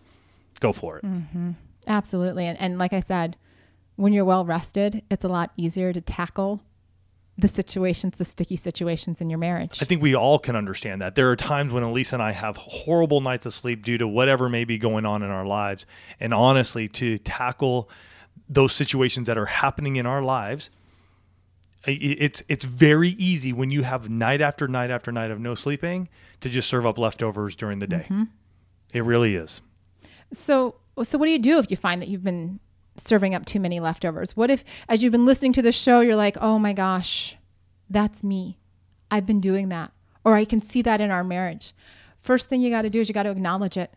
Go 0.60 0.72
for 0.72 0.98
it. 0.98 1.04
Mm-hmm. 1.04 1.50
Absolutely. 1.86 2.46
And, 2.46 2.58
and 2.60 2.78
like 2.78 2.92
I 2.92 3.00
said, 3.00 3.36
when 3.96 4.12
you're 4.12 4.24
well 4.24 4.44
rested, 4.44 5.02
it's 5.10 5.24
a 5.24 5.28
lot 5.28 5.52
easier 5.56 5.92
to 5.92 6.00
tackle 6.00 6.62
the 7.38 7.48
situations, 7.48 8.14
the 8.18 8.24
sticky 8.24 8.56
situations 8.56 9.20
in 9.20 9.30
your 9.30 9.38
marriage. 9.38 9.82
I 9.82 9.86
think 9.86 10.02
we 10.02 10.14
all 10.14 10.38
can 10.38 10.54
understand 10.54 11.00
that. 11.00 11.14
There 11.14 11.30
are 11.30 11.36
times 11.36 11.72
when 11.72 11.82
Elise 11.82 12.12
and 12.12 12.22
I 12.22 12.32
have 12.32 12.56
horrible 12.56 13.20
nights 13.20 13.46
of 13.46 13.54
sleep 13.54 13.84
due 13.84 13.98
to 13.98 14.06
whatever 14.06 14.48
may 14.48 14.64
be 14.64 14.78
going 14.78 15.06
on 15.06 15.22
in 15.22 15.30
our 15.30 15.46
lives. 15.46 15.86
And 16.20 16.34
honestly, 16.34 16.88
to 16.88 17.18
tackle 17.18 17.88
those 18.48 18.72
situations 18.72 19.26
that 19.26 19.38
are 19.38 19.46
happening 19.46 19.96
in 19.96 20.06
our 20.06 20.22
lives. 20.22 20.70
It's 21.84 22.42
it's 22.48 22.64
very 22.64 23.10
easy 23.10 23.52
when 23.52 23.70
you 23.70 23.82
have 23.82 24.08
night 24.08 24.40
after 24.40 24.68
night 24.68 24.90
after 24.90 25.10
night 25.10 25.32
of 25.32 25.40
no 25.40 25.56
sleeping 25.56 26.08
to 26.40 26.48
just 26.48 26.68
serve 26.68 26.86
up 26.86 26.96
leftovers 26.96 27.56
during 27.56 27.80
the 27.80 27.88
day. 27.88 28.06
Mm-hmm. 28.08 28.24
It 28.92 29.02
really 29.02 29.34
is. 29.34 29.62
So, 30.32 30.76
so 31.02 31.18
what 31.18 31.26
do 31.26 31.32
you 31.32 31.40
do 31.40 31.58
if 31.58 31.70
you 31.70 31.76
find 31.76 32.00
that 32.00 32.08
you've 32.08 32.22
been 32.22 32.60
serving 32.96 33.34
up 33.34 33.44
too 33.44 33.60
many 33.60 33.80
leftovers? 33.80 34.36
What 34.36 34.50
if, 34.50 34.64
as 34.88 35.02
you've 35.02 35.12
been 35.12 35.26
listening 35.26 35.52
to 35.54 35.62
the 35.62 35.72
show, 35.72 36.00
you're 36.00 36.16
like, 36.16 36.36
oh 36.40 36.58
my 36.58 36.72
gosh, 36.72 37.36
that's 37.88 38.22
me. 38.22 38.58
I've 39.10 39.26
been 39.26 39.40
doing 39.40 39.68
that. 39.68 39.92
Or 40.24 40.34
I 40.36 40.44
can 40.44 40.62
see 40.62 40.82
that 40.82 41.00
in 41.00 41.10
our 41.10 41.24
marriage. 41.24 41.74
First 42.20 42.48
thing 42.48 42.60
you 42.60 42.70
got 42.70 42.82
to 42.82 42.90
do 42.90 43.00
is 43.00 43.08
you 43.08 43.14
got 43.14 43.24
to 43.24 43.30
acknowledge 43.30 43.76
it. 43.76 43.92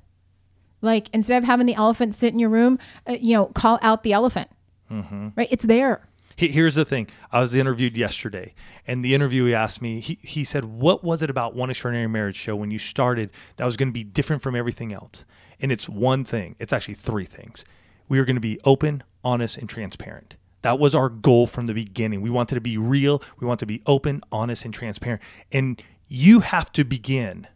Like 0.81 1.09
instead 1.13 1.37
of 1.37 1.43
having 1.45 1.65
the 1.65 1.75
elephant 1.75 2.15
sit 2.15 2.33
in 2.33 2.39
your 2.39 2.49
room, 2.49 2.79
uh, 3.07 3.17
you 3.19 3.33
know, 3.33 3.45
call 3.47 3.79
out 3.81 4.03
the 4.03 4.13
elephant. 4.13 4.49
Right? 5.35 5.47
It's 5.51 5.65
there. 5.65 6.07
Here's 6.37 6.75
the 6.75 6.83
thing. 6.83 7.07
I 7.31 7.39
was 7.39 7.53
interviewed 7.53 7.95
yesterday, 7.95 8.53
and 8.85 9.05
the 9.05 9.13
interviewee 9.13 9.53
asked 9.53 9.81
me, 9.81 10.01
he, 10.01 10.19
he 10.21 10.43
said, 10.43 10.65
What 10.65 11.01
was 11.01 11.21
it 11.21 11.29
about 11.29 11.55
One 11.55 11.69
Extraordinary 11.69 12.09
Marriage 12.09 12.35
show 12.35 12.57
when 12.57 12.71
you 12.71 12.77
started 12.77 13.29
that 13.55 13.63
was 13.63 13.77
going 13.77 13.87
to 13.87 13.93
be 13.93 14.03
different 14.03 14.41
from 14.41 14.53
everything 14.53 14.91
else? 14.91 15.23
And 15.61 15.71
it's 15.71 15.87
one 15.87 16.25
thing, 16.25 16.57
it's 16.59 16.73
actually 16.73 16.95
three 16.95 17.23
things. 17.23 17.63
We 18.07 18.19
are 18.19 18.25
going 18.25 18.35
to 18.35 18.41
be 18.41 18.59
open, 18.63 19.03
honest, 19.23 19.57
and 19.57 19.69
transparent. 19.69 20.35
That 20.61 20.79
was 20.79 20.95
our 20.95 21.09
goal 21.09 21.47
from 21.47 21.67
the 21.67 21.73
beginning. 21.73 22.21
We 22.21 22.29
wanted 22.29 22.55
to 22.55 22.61
be 22.61 22.77
real, 22.77 23.21
we 23.39 23.45
want 23.45 23.59
to 23.59 23.65
be 23.65 23.81
open, 23.85 24.21
honest, 24.31 24.65
and 24.65 24.73
transparent. 24.73 25.21
And 25.51 25.81
you 26.07 26.39
have 26.39 26.71
to 26.73 26.83
begin 26.83 27.47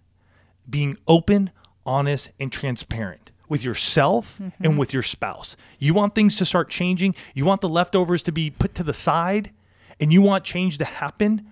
being 0.69 0.97
open, 1.07 1.51
honest, 1.85 2.29
and 2.39 2.51
transparent 2.51 3.31
with 3.47 3.63
yourself 3.63 4.39
and 4.39 4.53
mm-hmm. 4.59 4.77
with 4.77 4.93
your 4.93 5.01
spouse. 5.01 5.57
You 5.79 5.93
want 5.93 6.13
things 6.13 6.35
to 6.35 6.45
start 6.45 6.69
changing, 6.69 7.15
you 7.33 7.45
want 7.45 7.61
the 7.61 7.69
leftovers 7.69 8.21
to 8.23 8.31
be 8.31 8.51
put 8.51 8.75
to 8.75 8.83
the 8.83 8.93
side, 8.93 9.51
and 9.99 10.13
you 10.13 10.21
want 10.21 10.43
change 10.43 10.77
to 10.77 10.85
happen. 10.85 11.47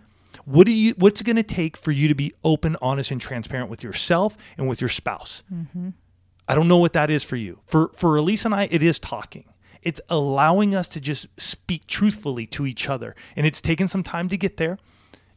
What 0.45 0.67
do 0.67 0.71
you 0.71 0.93
what's 0.97 1.19
it 1.21 1.23
going 1.23 1.37
to 1.37 1.43
take 1.43 1.75
for 1.75 1.91
you 1.91 2.07
to 2.07 2.15
be 2.15 2.33
open, 2.43 2.77
honest 2.81 3.11
and 3.11 3.19
transparent 3.19 3.69
with 3.69 3.83
yourself 3.83 4.37
and 4.57 4.69
with 4.69 4.79
your 4.79 4.89
spouse? 4.89 5.43
Mm-hmm. 5.51 5.89
I 6.47 6.55
don't 6.55 6.67
know 6.67 6.77
what 6.77 6.93
that 6.93 7.09
is 7.09 7.23
for 7.23 7.35
you. 7.35 7.59
For 7.65 7.91
for 7.95 8.15
Elise 8.15 8.45
and 8.45 8.53
I, 8.55 8.67
it 8.71 8.81
is 8.81 8.99
talking. 8.99 9.45
It's 9.81 10.01
allowing 10.09 10.75
us 10.75 10.87
to 10.89 10.99
just 10.99 11.27
speak 11.37 11.87
truthfully 11.87 12.45
to 12.47 12.65
each 12.65 12.89
other. 12.89 13.15
And 13.35 13.45
it's 13.45 13.61
taken 13.61 13.87
some 13.87 14.03
time 14.03 14.27
to 14.29 14.37
get 14.37 14.57
there. 14.57 14.77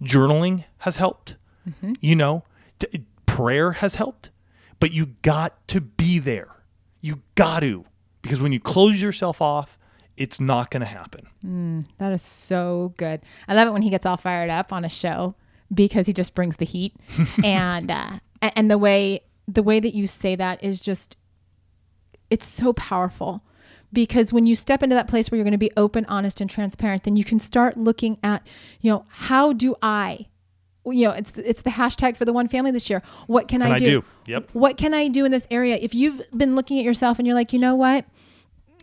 Journaling 0.03 0.65
has 0.79 0.97
helped. 0.97 1.37
You 2.01 2.17
know, 2.17 2.45
t- 2.79 3.05
prayer 3.27 3.73
has 3.73 3.95
helped. 3.97 4.31
But 4.81 4.93
you 4.93 5.07
got 5.23 5.69
to 5.69 5.81
be 5.81 6.19
there. 6.19 6.49
You 7.01 7.21
got 7.35 7.61
to. 7.61 7.85
Because 8.23 8.41
when 8.41 8.51
you 8.51 8.59
close 8.61 9.01
yourself 9.01 9.41
off, 9.41 9.79
it's 10.17 10.41
not 10.41 10.71
going 10.71 10.81
to 10.81 10.87
happen. 10.87 11.85
That 11.99 12.13
is 12.13 12.23
so 12.23 12.93
good. 12.97 13.21
I 13.47 13.55
love 13.55 13.69
it 13.69 13.71
when 13.73 13.83
he 13.83 13.91
gets 13.91 14.05
all 14.05 14.17
fired 14.17 14.51
up 14.51 14.73
on 14.73 14.85
a 14.85 14.89
show 14.89 15.35
because 15.73 16.07
he 16.07 16.13
just 16.13 16.35
brings 16.35 16.57
the 16.57 16.65
heat, 16.65 16.97
and 17.45 17.91
uh, 17.91 18.19
and 18.43 18.71
the 18.71 18.79
way 18.79 19.21
the 19.55 19.63
way 19.63 19.81
that 19.81 19.95
you 19.95 20.07
say 20.07 20.37
that 20.37 20.63
is 20.63 20.81
just 20.81 21.17
it's 22.31 22.47
so 22.47 22.73
powerful. 22.73 23.43
Because 23.93 24.33
when 24.33 24.47
you 24.47 24.55
step 24.55 24.85
into 24.85 24.95
that 24.95 25.09
place 25.09 25.31
where 25.31 25.37
you're 25.37 25.45
going 25.45 25.51
to 25.51 25.59
be 25.59 25.73
open, 25.77 26.05
honest, 26.07 26.41
and 26.41 26.49
transparent, 26.49 27.03
then 27.03 27.17
you 27.17 27.25
can 27.25 27.41
start 27.41 27.77
looking 27.77 28.19
at 28.23 28.47
you 28.81 28.91
know 28.91 29.05
how 29.09 29.53
do 29.53 29.75
I 29.83 30.27
you 30.87 31.07
know 31.09 31.13
it's 31.13 31.33
it's 31.37 31.63
the 31.63 31.71
hashtag 31.71 32.17
for 32.17 32.25
the 32.25 32.33
one 32.33 32.49
family 32.49 32.71
this 32.71 32.89
year. 32.89 33.03
What 33.27 33.49
can, 33.49 33.61
Can 33.61 33.73
I, 33.73 33.75
I 33.75 33.79
do? 33.79 33.87
do? 33.87 34.05
Yep. 34.27 34.51
what 34.53 34.77
can 34.77 34.95
i 34.95 35.09
do 35.09 35.25
in 35.25 35.33
this 35.33 35.47
area? 35.51 35.77
If 35.77 35.95
you've 35.95 36.23
been 36.37 36.55
looking 36.55 36.79
at 36.79 36.85
yourself 36.85 37.19
and 37.19 37.27
you're 37.27 37.35
like 37.35 37.53
you 37.53 37.59
know 37.59 37.75
what? 37.75 38.05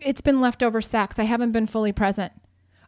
It's 0.02 0.20
been 0.20 0.40
leftover 0.40 0.80
sex. 0.80 1.18
I 1.18 1.24
haven't 1.24 1.52
been 1.52 1.66
fully 1.66 1.92
present. 1.92 2.32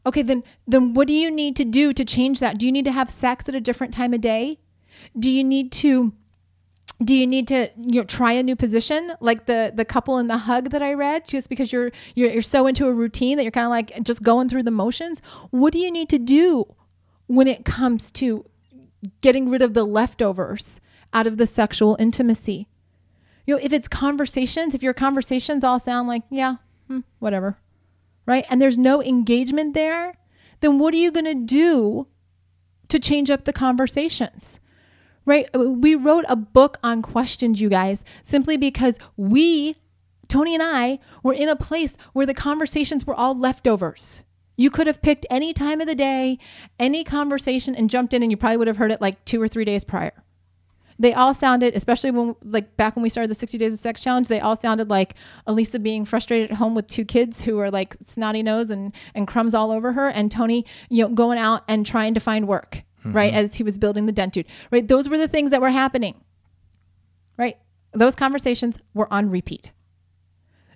Okay 0.05 0.23
then 0.23 0.45
then 0.67 0.93
what 0.93 1.07
do 1.07 1.15
you 1.15 1.31
need 1.31 1.57
to 1.57 1.65
do 1.65 1.95
to 1.95 2.05
change 2.05 2.41
that? 2.41 2.59
Do 2.59 2.67
you 2.67 2.73
need 2.73 2.85
to 2.85 2.93
have 2.93 3.11
sex 3.11 3.49
at 3.49 3.55
a 3.55 3.61
different 3.61 3.95
time 3.95 4.13
of 4.13 4.21
day? 4.21 4.59
Do 5.19 5.31
you 5.31 5.43
need 5.43 5.73
to 5.73 6.13
do 7.03 7.15
you 7.15 7.27
need 7.27 7.49
to 7.49 7.71
you 7.77 8.01
know 8.01 8.05
try 8.05 8.33
a 8.33 8.43
new 8.43 8.57
position? 8.57 9.13
Like 9.21 9.47
the 9.47 9.73
the 9.75 9.85
couple 9.85 10.19
in 10.19 10.27
the 10.27 10.39
hug 10.39 10.71
that 10.71 10.83
i 10.83 10.93
read 10.93 11.27
just 11.27 11.49
because 11.49 11.73
you're 11.73 11.93
you're, 12.15 12.31
you're 12.31 12.43
so 12.43 12.67
into 12.67 12.87
a 12.87 12.93
routine 12.93 13.37
that 13.37 13.43
you're 13.43 13.51
kind 13.51 13.65
of 13.65 13.71
like 13.71 14.03
just 14.03 14.23
going 14.23 14.49
through 14.49 14.65
the 14.65 14.71
motions. 14.71 15.23
What 15.51 15.73
do 15.73 15.79
you 15.79 15.91
need 15.91 16.09
to 16.11 16.19
do 16.19 16.75
when 17.27 17.47
it 17.47 17.65
comes 17.65 18.11
to 18.13 18.45
getting 19.23 19.49
rid 19.49 19.63
of 19.63 19.73
the 19.75 19.85
leftovers 19.85 20.81
out 21.13 21.27
of 21.27 21.39
the 21.39 21.47
sexual 21.47 21.97
intimacy? 21.99 22.69
You 23.47 23.55
know 23.55 23.61
if 23.63 23.73
it's 23.73 23.89
conversations 23.89 24.75
if 24.75 24.83
your 24.83 24.95
conversations 24.95 25.65
all 25.65 25.81
sound 25.81 26.07
like 26.07 26.23
yeah 26.31 26.57
hmm, 26.87 27.01
whatever 27.19 27.59
right? 28.27 28.45
And 28.49 28.61
there's 28.61 28.79
no 28.79 29.03
engagement 29.03 29.75
there 29.75 30.15
then 30.61 30.79
what 30.79 30.93
are 30.93 30.99
you 30.99 31.11
going 31.11 31.25
to 31.25 31.35
do 31.35 32.07
to 32.89 32.99
change 32.99 33.31
up 33.31 33.45
the 33.45 33.53
conversations 33.53 34.61
right? 35.31 35.49
Uh, 35.55 35.61
we 35.61 35.95
wrote 35.95 36.25
a 36.29 36.37
book 36.37 36.79
on 36.83 37.01
questions, 37.01 37.61
you 37.61 37.69
guys, 37.69 38.03
simply 38.23 38.57
because 38.57 38.99
we, 39.17 39.77
Tony 40.29 40.55
and 40.55 40.63
I, 40.63 40.99
were 41.23 41.33
in 41.33 41.49
a 41.49 41.57
place 41.57 41.97
where 42.13 42.27
the 42.27 42.35
conversations 42.35 43.07
were 43.07 43.15
all 43.15 43.39
leftovers. 43.39 44.25
You 44.57 44.71
could 44.71 44.89
have 44.89 45.01
picked 45.01 45.25
any 45.31 45.55
time 45.55 45.81
of 45.81 45.87
the 45.87 45.95
day, 45.95 46.39
any 46.79 47.05
conversation, 47.05 47.75
and 47.77 47.89
jumped 47.89 48.13
in, 48.13 48.23
and 48.23 48.31
you 48.31 48.37
probably 48.37 48.59
would 48.59 48.67
have 48.67 48.77
heard 48.77 48.91
it 48.91 49.01
like 49.01 49.25
two 49.25 49.41
or 49.41 49.49
three 49.49 49.65
days 49.65 49.85
prior. 49.85 50.13
They 50.99 51.15
all 51.15 51.33
sounded, 51.33 51.75
especially 51.75 52.11
when, 52.11 52.35
like, 52.43 52.77
back 52.77 52.95
when 52.95 53.03
we 53.03 53.09
started 53.09 53.31
the 53.31 53.35
60 53.35 53.57
Days 53.57 53.73
of 53.73 53.81
Sex 53.81 54.03
Challenge, 54.03 54.29
they 54.29 54.41
all 54.41 54.57
sounded 54.57 54.91
like 54.91 55.15
Alisa 55.47 55.83
being 55.83 56.05
frustrated 56.05 56.51
at 56.51 56.57
home 56.59 56.75
with 56.75 56.89
two 56.89 57.07
kids 57.07 57.43
who 57.45 57.59
are 57.59 57.71
like 57.71 57.97
snotty 58.05 58.43
nose 58.43 58.69
and, 58.69 58.93
and 59.15 59.27
crumbs 59.27 59.55
all 59.55 59.71
over 59.71 59.93
her, 59.93 60.09
and 60.09 60.31
Tony, 60.31 60.67
you 60.91 61.03
know, 61.03 61.09
going 61.09 61.39
out 61.39 61.63
and 61.69 61.87
trying 61.87 62.13
to 62.15 62.21
find 62.21 62.49
work 62.49 62.83
right? 63.05 63.33
Mm-hmm. 63.33 63.45
As 63.45 63.55
he 63.57 63.63
was 63.63 63.79
building 63.79 64.07
the 64.07 64.13
dentude, 64.13 64.47
right? 64.71 64.87
Those 64.87 65.09
were 65.09 65.19
the 65.19 65.29
things 65.29 65.51
that 65.51 65.61
were 65.61 65.71
happening, 65.71 66.15
right? 67.37 67.57
Those 67.93 68.15
conversations 68.15 68.79
were 68.95 69.13
on 69.13 69.31
repeat. 69.31 69.73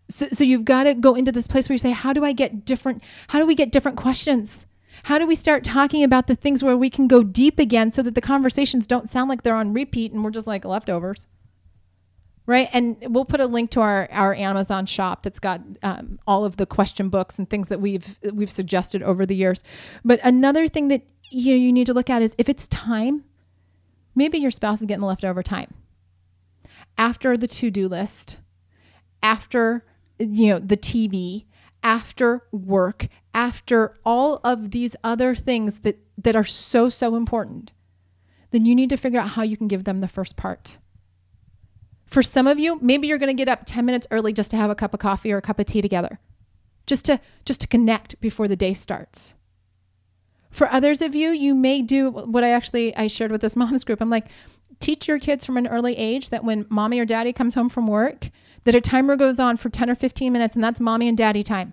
So, 0.09 0.29
so 0.33 0.45
you've 0.45 0.65
got 0.65 0.85
to 0.85 0.95
go 0.95 1.15
into 1.15 1.33
this 1.33 1.47
place 1.47 1.69
where 1.69 1.75
you 1.75 1.79
say, 1.79 1.93
how 1.93 2.13
do 2.13 2.25
I 2.25 2.33
get 2.33 2.65
different? 2.65 3.03
How 3.29 3.39
do 3.39 3.47
we 3.47 3.55
get 3.55 3.73
different 3.73 3.97
questions? 3.97 4.67
How 5.05 5.19
do 5.19 5.27
we 5.27 5.35
start 5.35 5.65
talking 5.65 6.05
about 6.05 6.27
the 6.27 6.35
things 6.35 6.63
where 6.63 6.77
we 6.77 6.91
can 6.91 7.09
go 7.09 7.23
deep 7.23 7.59
again 7.59 7.91
so 7.91 8.03
that 8.03 8.15
the 8.15 8.21
conversations 8.21 8.87
don't 8.87 9.11
sound 9.11 9.29
like 9.29 9.43
they're 9.43 9.57
on 9.57 9.73
repeat 9.73 10.13
and 10.13 10.23
we're 10.23 10.31
just 10.31 10.47
like 10.47 10.65
leftovers? 10.65 11.27
Right. 12.47 12.69
And 12.73 12.97
we'll 13.09 13.25
put 13.25 13.41
a 13.41 13.47
link 13.47 13.71
to 13.71 13.81
our, 13.81 14.07
our 14.11 14.35
Amazon 14.35 14.85
shop 14.85 15.23
that's 15.23 15.39
got 15.39 15.63
um, 15.83 16.19
all 16.27 16.45
of 16.45 16.59
the 16.59 16.67
question 16.67 17.09
books 17.09 17.39
and 17.39 17.49
things 17.49 17.69
that 17.69 17.81
we've 17.81 18.19
we've 18.35 18.51
suggested 18.51 19.03
over 19.03 19.25
the 19.25 19.35
years. 19.35 19.63
But 20.05 20.21
another 20.23 20.69
thing 20.69 20.89
that 20.89 21.07
you, 21.31 21.55
you 21.55 21.73
need 21.73 21.87
to 21.87 21.95
look 21.95 22.11
at 22.11 22.21
is 22.21 22.35
if 22.37 22.51
it's 22.51 22.69
time, 22.69 23.25
maybe 24.15 24.37
your 24.37 24.51
spouse 24.51 24.83
is 24.83 24.87
getting 24.87 25.01
the 25.01 25.07
leftover 25.07 25.43
time. 25.43 25.73
After 26.99 27.35
the 27.37 27.49
to-do 27.49 27.89
list, 27.89 28.37
after 29.23 29.87
you 30.19 30.51
know 30.51 30.59
the 30.59 30.77
TV, 30.77 31.47
after 31.83 32.43
work, 32.53 33.09
after 33.33 33.97
all 34.05 34.41
of 34.45 34.71
these 34.71 34.97
other 35.03 35.35
things 35.35 35.81
that 35.81 35.99
that 36.19 36.37
are 36.37 36.45
so 36.45 36.91
so 36.91 37.17
important, 37.17 37.73
then 38.51 38.67
you 38.67 38.75
need 38.75 38.91
to 38.91 38.99
figure 38.99 39.19
out 39.19 39.31
how 39.31 39.43
you 39.43 39.57
can 39.57 39.67
give 39.67 39.85
them 39.85 40.03
the 40.03 40.09
first 40.09 40.37
part. 40.37 40.79
For 42.15 42.23
some 42.23 42.47
of 42.47 42.61
you, 42.61 42.79
maybe 42.81 43.09
you're 43.09 43.19
going 43.19 43.37
to 43.37 43.45
get 43.45 43.49
up 43.49 43.63
10 43.67 43.85
minutes 43.85 44.07
early 44.13 44.33
just 44.33 44.53
to 44.53 44.57
have 44.57 44.71
a 44.71 44.77
cup 44.77 44.95
of 44.95 45.01
coffee 45.01 45.33
or 45.33 45.39
a 45.39 45.43
cup 45.43 45.59
of 45.59 45.67
tea 45.67 45.83
together. 45.83 46.21
Just 46.87 47.07
to 47.07 47.21
just 47.45 47.61
to 47.63 47.67
connect 47.67 48.21
before 48.21 48.47
the 48.47 48.55
day 48.55 48.73
starts. 48.73 49.35
For 50.49 50.71
others 50.73 51.03
of 51.03 51.17
you, 51.17 51.31
you 51.31 51.57
may 51.57 51.83
do 51.83 52.13
what 52.13 52.45
I 52.45 52.51
actually 52.51 52.97
I 52.97 53.09
shared 53.09 53.33
with 53.33 53.41
this 53.41 53.57
moms 53.63 53.83
group. 53.83 54.01
I'm 54.01 54.11
like, 54.11 54.29
teach 54.79 55.09
your 55.09 55.19
kids 55.19 55.45
from 55.45 55.57
an 55.57 55.67
early 55.67 55.97
age 55.97 56.31
that 56.31 56.45
when 56.45 56.67
mommy 56.71 57.01
or 57.01 57.05
daddy 57.05 57.33
comes 57.33 57.57
home 57.57 57.69
from 57.69 57.89
work, 57.89 58.31
that 58.63 58.77
a 58.77 58.81
timer 58.81 59.17
goes 59.17 59.41
on 59.41 59.57
for 59.57 59.69
10 59.69 59.91
or 59.91 59.97
15 59.97 60.33
minutes 60.33 60.55
and 60.55 60.63
that's 60.63 60.79
mommy 60.79 61.09
and 61.09 61.19
daddy 61.19 61.43
time. 61.43 61.73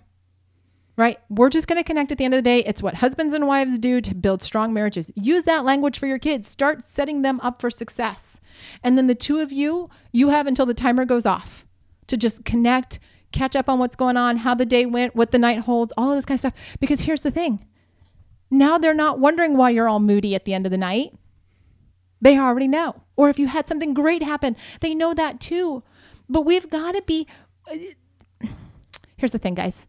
Right? 1.02 1.18
We're 1.30 1.50
just 1.50 1.66
going 1.66 1.80
to 1.80 1.84
connect 1.84 2.12
at 2.12 2.20
the 2.20 2.26
end 2.26 2.36
of 2.36 2.38
the 2.38 2.44
day. 2.44 2.60
It's 2.60 2.84
what 2.84 2.94
husbands 2.94 3.34
and 3.34 3.48
wives 3.48 3.80
do 3.80 4.02
to 4.02 4.14
build 4.14 4.44
strong 4.44 4.72
marriages. 4.72 5.12
Use 5.16 5.46
that 5.46 5.66
language 5.66 5.98
for 5.98 6.06
your 6.06 6.20
kids. 6.20 6.48
Start 6.48 6.88
setting 6.88 7.24
them 7.24 7.40
up 7.40 7.60
for 7.60 7.72
success. 7.72 8.40
And 8.84 9.00
then 9.00 9.08
the 9.08 9.16
two 9.16 9.40
of 9.40 9.52
you, 9.52 9.90
you 10.12 10.30
have 10.30 10.46
until 10.46 10.68
the 10.68 10.76
timer 10.76 11.04
goes 11.06 11.26
off 11.26 11.66
to 12.06 12.18
just 12.18 12.46
connect, 12.46 13.00
catch 13.32 13.56
up 13.56 13.68
on 13.68 13.80
what's 13.80 13.96
going 13.96 14.16
on, 14.16 14.38
how 14.38 14.54
the 14.54 14.64
day 14.64 14.86
went, 14.86 15.16
what 15.16 15.32
the 15.32 15.40
night 15.40 15.62
holds, 15.62 15.92
all 15.98 16.12
of 16.12 16.18
this 16.20 16.26
kind 16.26 16.36
of 16.36 16.40
stuff. 16.42 16.54
Because 16.80 17.02
here's 17.02 17.22
the 17.22 17.32
thing 17.32 17.66
now 18.52 18.78
they're 18.78 18.94
not 18.94 19.18
wondering 19.18 19.58
why 19.58 19.72
you're 19.72 19.90
all 19.90 20.00
moody 20.00 20.36
at 20.36 20.46
the 20.46 20.54
end 20.54 20.68
of 20.68 20.72
the 20.72 20.78
night. 20.78 21.16
They 22.22 22.38
already 22.38 22.68
know. 22.68 23.02
Or 23.16 23.32
if 23.32 23.40
you 23.40 23.48
had 23.48 23.68
something 23.68 23.96
great 23.96 24.22
happen, 24.22 24.56
they 24.82 24.94
know 24.94 25.16
that 25.16 25.40
too. 25.40 25.82
But 26.30 26.42
we've 26.42 26.70
got 26.70 26.92
to 26.92 27.02
be. 27.02 27.26
Uh, 27.68 28.46
here's 29.18 29.32
the 29.32 29.40
thing, 29.40 29.56
guys. 29.56 29.88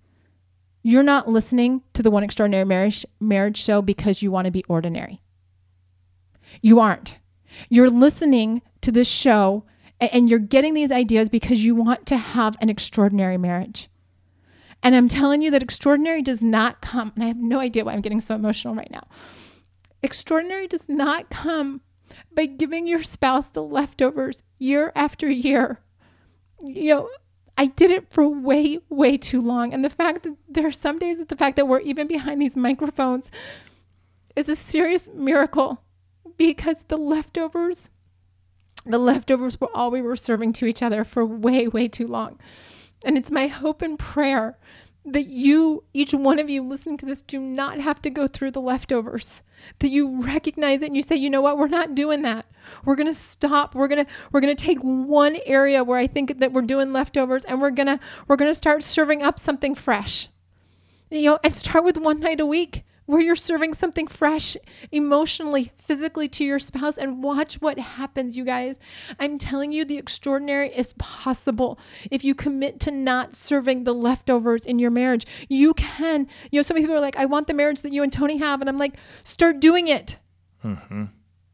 You're 0.82 1.02
not 1.02 1.28
listening 1.28 1.82
to 1.94 2.02
the 2.02 2.10
One 2.10 2.24
Extraordinary 2.24 2.64
Marriage, 2.64 3.06
marriage 3.20 3.58
show 3.58 3.82
because 3.82 4.22
you 4.22 4.30
want 4.30 4.46
to 4.46 4.50
be 4.50 4.64
ordinary. 4.68 5.20
You 6.60 6.80
aren't. 6.80 7.18
You're 7.68 7.90
listening 7.90 8.62
to 8.80 8.90
this 8.90 9.08
show 9.08 9.64
and 10.00 10.28
you're 10.28 10.38
getting 10.40 10.74
these 10.74 10.90
ideas 10.90 11.28
because 11.28 11.64
you 11.64 11.74
want 11.74 12.06
to 12.06 12.16
have 12.16 12.56
an 12.60 12.68
extraordinary 12.68 13.38
marriage. 13.38 13.88
And 14.82 14.96
I'm 14.96 15.08
telling 15.08 15.42
you 15.42 15.50
that 15.52 15.62
extraordinary 15.62 16.22
does 16.22 16.42
not 16.42 16.82
come, 16.82 17.12
and 17.14 17.22
I 17.22 17.28
have 17.28 17.36
no 17.36 17.60
idea 17.60 17.84
why 17.84 17.92
I'm 17.92 18.00
getting 18.00 18.20
so 18.20 18.34
emotional 18.34 18.74
right 18.74 18.90
now. 18.90 19.06
Extraordinary 20.02 20.66
does 20.66 20.88
not 20.88 21.30
come 21.30 21.82
by 22.34 22.46
giving 22.46 22.88
your 22.88 23.04
spouse 23.04 23.48
the 23.48 23.62
leftovers 23.62 24.42
year 24.58 24.90
after 24.96 25.30
year. 25.30 25.80
You 26.60 26.94
know, 26.94 27.10
I 27.56 27.66
did 27.66 27.90
it 27.90 28.10
for 28.10 28.28
way, 28.28 28.78
way 28.88 29.16
too 29.16 29.40
long. 29.40 29.74
And 29.74 29.84
the 29.84 29.90
fact 29.90 30.22
that 30.22 30.36
there 30.48 30.66
are 30.66 30.72
some 30.72 30.98
days 30.98 31.18
that 31.18 31.28
the 31.28 31.36
fact 31.36 31.56
that 31.56 31.68
we're 31.68 31.80
even 31.80 32.06
behind 32.06 32.40
these 32.40 32.56
microphones 32.56 33.30
is 34.34 34.48
a 34.48 34.56
serious 34.56 35.08
miracle 35.14 35.82
because 36.36 36.76
the 36.88 36.96
leftovers, 36.96 37.90
the 38.86 38.98
leftovers 38.98 39.60
were 39.60 39.74
all 39.74 39.90
we 39.90 40.02
were 40.02 40.16
serving 40.16 40.54
to 40.54 40.66
each 40.66 40.82
other 40.82 41.04
for 41.04 41.24
way, 41.24 41.68
way 41.68 41.88
too 41.88 42.06
long. 42.06 42.38
And 43.04 43.18
it's 43.18 43.30
my 43.30 43.48
hope 43.48 43.82
and 43.82 43.98
prayer 43.98 44.56
that 45.04 45.26
you, 45.26 45.84
each 45.92 46.12
one 46.12 46.38
of 46.38 46.48
you 46.48 46.62
listening 46.62 46.96
to 46.98 47.06
this, 47.06 47.22
do 47.22 47.40
not 47.40 47.80
have 47.80 48.00
to 48.02 48.10
go 48.10 48.28
through 48.28 48.52
the 48.52 48.60
leftovers. 48.60 49.42
That 49.80 49.88
you 49.88 50.22
recognize 50.22 50.82
it 50.82 50.86
and 50.86 50.96
you 50.96 51.02
say, 51.02 51.16
you 51.16 51.30
know 51.30 51.40
what, 51.40 51.58
we're 51.58 51.68
not 51.68 51.94
doing 51.94 52.22
that. 52.22 52.46
We're 52.84 52.96
gonna 52.96 53.14
stop. 53.14 53.74
We're 53.74 53.88
gonna 53.88 54.06
we're 54.30 54.40
gonna 54.40 54.54
take 54.54 54.78
one 54.80 55.38
area 55.46 55.82
where 55.82 55.98
I 55.98 56.06
think 56.06 56.38
that 56.38 56.52
we're 56.52 56.62
doing 56.62 56.92
leftovers 56.92 57.44
and 57.44 57.60
we're 57.60 57.70
gonna 57.70 57.98
we're 58.28 58.36
gonna 58.36 58.54
start 58.54 58.82
serving 58.82 59.22
up 59.22 59.38
something 59.38 59.74
fresh. 59.74 60.28
You 61.10 61.22
know, 61.22 61.38
and 61.44 61.54
start 61.54 61.84
with 61.84 61.98
one 61.98 62.20
night 62.20 62.40
a 62.40 62.46
week 62.46 62.84
where 63.06 63.20
you're 63.20 63.36
serving 63.36 63.74
something 63.74 64.06
fresh 64.06 64.56
emotionally, 64.90 65.72
physically 65.76 66.28
to 66.28 66.44
your 66.44 66.58
spouse, 66.58 66.96
and 66.96 67.22
watch 67.22 67.60
what 67.60 67.78
happens, 67.78 68.36
you 68.36 68.44
guys. 68.44 68.78
I'm 69.18 69.38
telling 69.38 69.72
you, 69.72 69.84
the 69.84 69.98
extraordinary 69.98 70.68
is 70.68 70.92
possible 70.94 71.78
if 72.10 72.24
you 72.24 72.34
commit 72.34 72.80
to 72.80 72.90
not 72.90 73.34
serving 73.34 73.84
the 73.84 73.94
leftovers 73.94 74.64
in 74.64 74.78
your 74.78 74.90
marriage. 74.90 75.26
You 75.48 75.74
can. 75.74 76.28
You 76.50 76.58
know, 76.58 76.62
some 76.62 76.76
people 76.76 76.94
are 76.94 77.00
like, 77.00 77.16
I 77.16 77.26
want 77.26 77.46
the 77.46 77.54
marriage 77.54 77.82
that 77.82 77.92
you 77.92 78.02
and 78.02 78.12
Tony 78.12 78.38
have. 78.38 78.60
And 78.60 78.68
I'm 78.68 78.78
like, 78.78 78.96
start 79.24 79.60
doing 79.60 79.88
it. 79.88 80.18
Mm-hmm. 80.64 81.04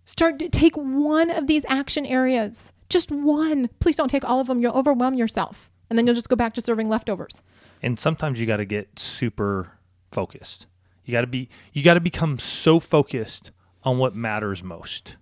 Start 0.05 0.39
to 0.39 0.49
take 0.49 0.77
one 0.77 1.31
of 1.31 1.47
these 1.47 1.65
action 1.69 2.07
areas, 2.07 2.73
just 2.89 3.11
one. 3.11 3.69
Please 3.79 3.97
don't 3.97 4.09
take 4.09 4.25
all 4.25 4.41
of 4.41 4.47
them. 4.47 4.61
You'll 4.61 4.73
overwhelm 4.73 5.15
yourself. 5.15 5.71
And 5.91 5.99
then 5.99 6.07
you'll 6.07 6.15
just 6.15 6.29
go 6.29 6.37
back 6.37 6.55
to 6.55 6.61
serving 6.61 6.89
leftovers. 6.89 7.43
And 7.83 7.99
sometimes 7.99 8.41
you 8.41 8.47
got 8.47 8.59
to 8.59 8.65
get 8.65 8.99
super 8.99 9.73
focused 10.11 10.67
you 11.09 11.13
got 11.13 11.23
to 11.23 11.27
be 11.27 11.49
you 11.73 11.83
got 11.83 11.95
to 11.95 12.01
become 12.01 12.39
so 12.39 12.79
focused 12.79 13.51
on 13.83 13.97
what 13.97 14.15
matters 14.15 14.63
most. 14.63 15.17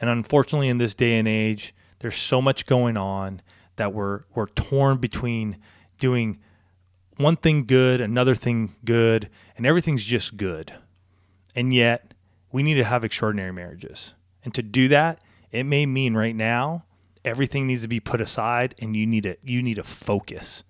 And 0.00 0.08
unfortunately 0.08 0.68
in 0.68 0.78
this 0.78 0.94
day 0.94 1.18
and 1.18 1.28
age, 1.28 1.74
there's 1.98 2.16
so 2.16 2.40
much 2.40 2.64
going 2.64 2.96
on 2.96 3.42
that 3.76 3.92
we're 3.92 4.22
we're 4.34 4.46
torn 4.46 4.96
between 4.96 5.58
doing 5.98 6.38
one 7.18 7.36
thing 7.36 7.66
good, 7.66 8.00
another 8.00 8.34
thing 8.34 8.74
good, 8.86 9.28
and 9.54 9.66
everything's 9.66 10.02
just 10.02 10.38
good. 10.38 10.72
And 11.54 11.74
yet, 11.74 12.14
we 12.50 12.62
need 12.62 12.74
to 12.76 12.84
have 12.84 13.04
extraordinary 13.04 13.52
marriages. 13.52 14.14
And 14.42 14.54
to 14.54 14.62
do 14.62 14.88
that, 14.88 15.22
it 15.50 15.64
may 15.64 15.84
mean 15.84 16.14
right 16.14 16.34
now 16.34 16.84
everything 17.22 17.66
needs 17.66 17.82
to 17.82 17.88
be 17.88 18.00
put 18.00 18.22
aside 18.22 18.74
and 18.78 18.96
you 18.96 19.06
need 19.06 19.24
to 19.24 19.36
you 19.44 19.62
need 19.62 19.74
to 19.74 19.84
focus. 19.84 20.64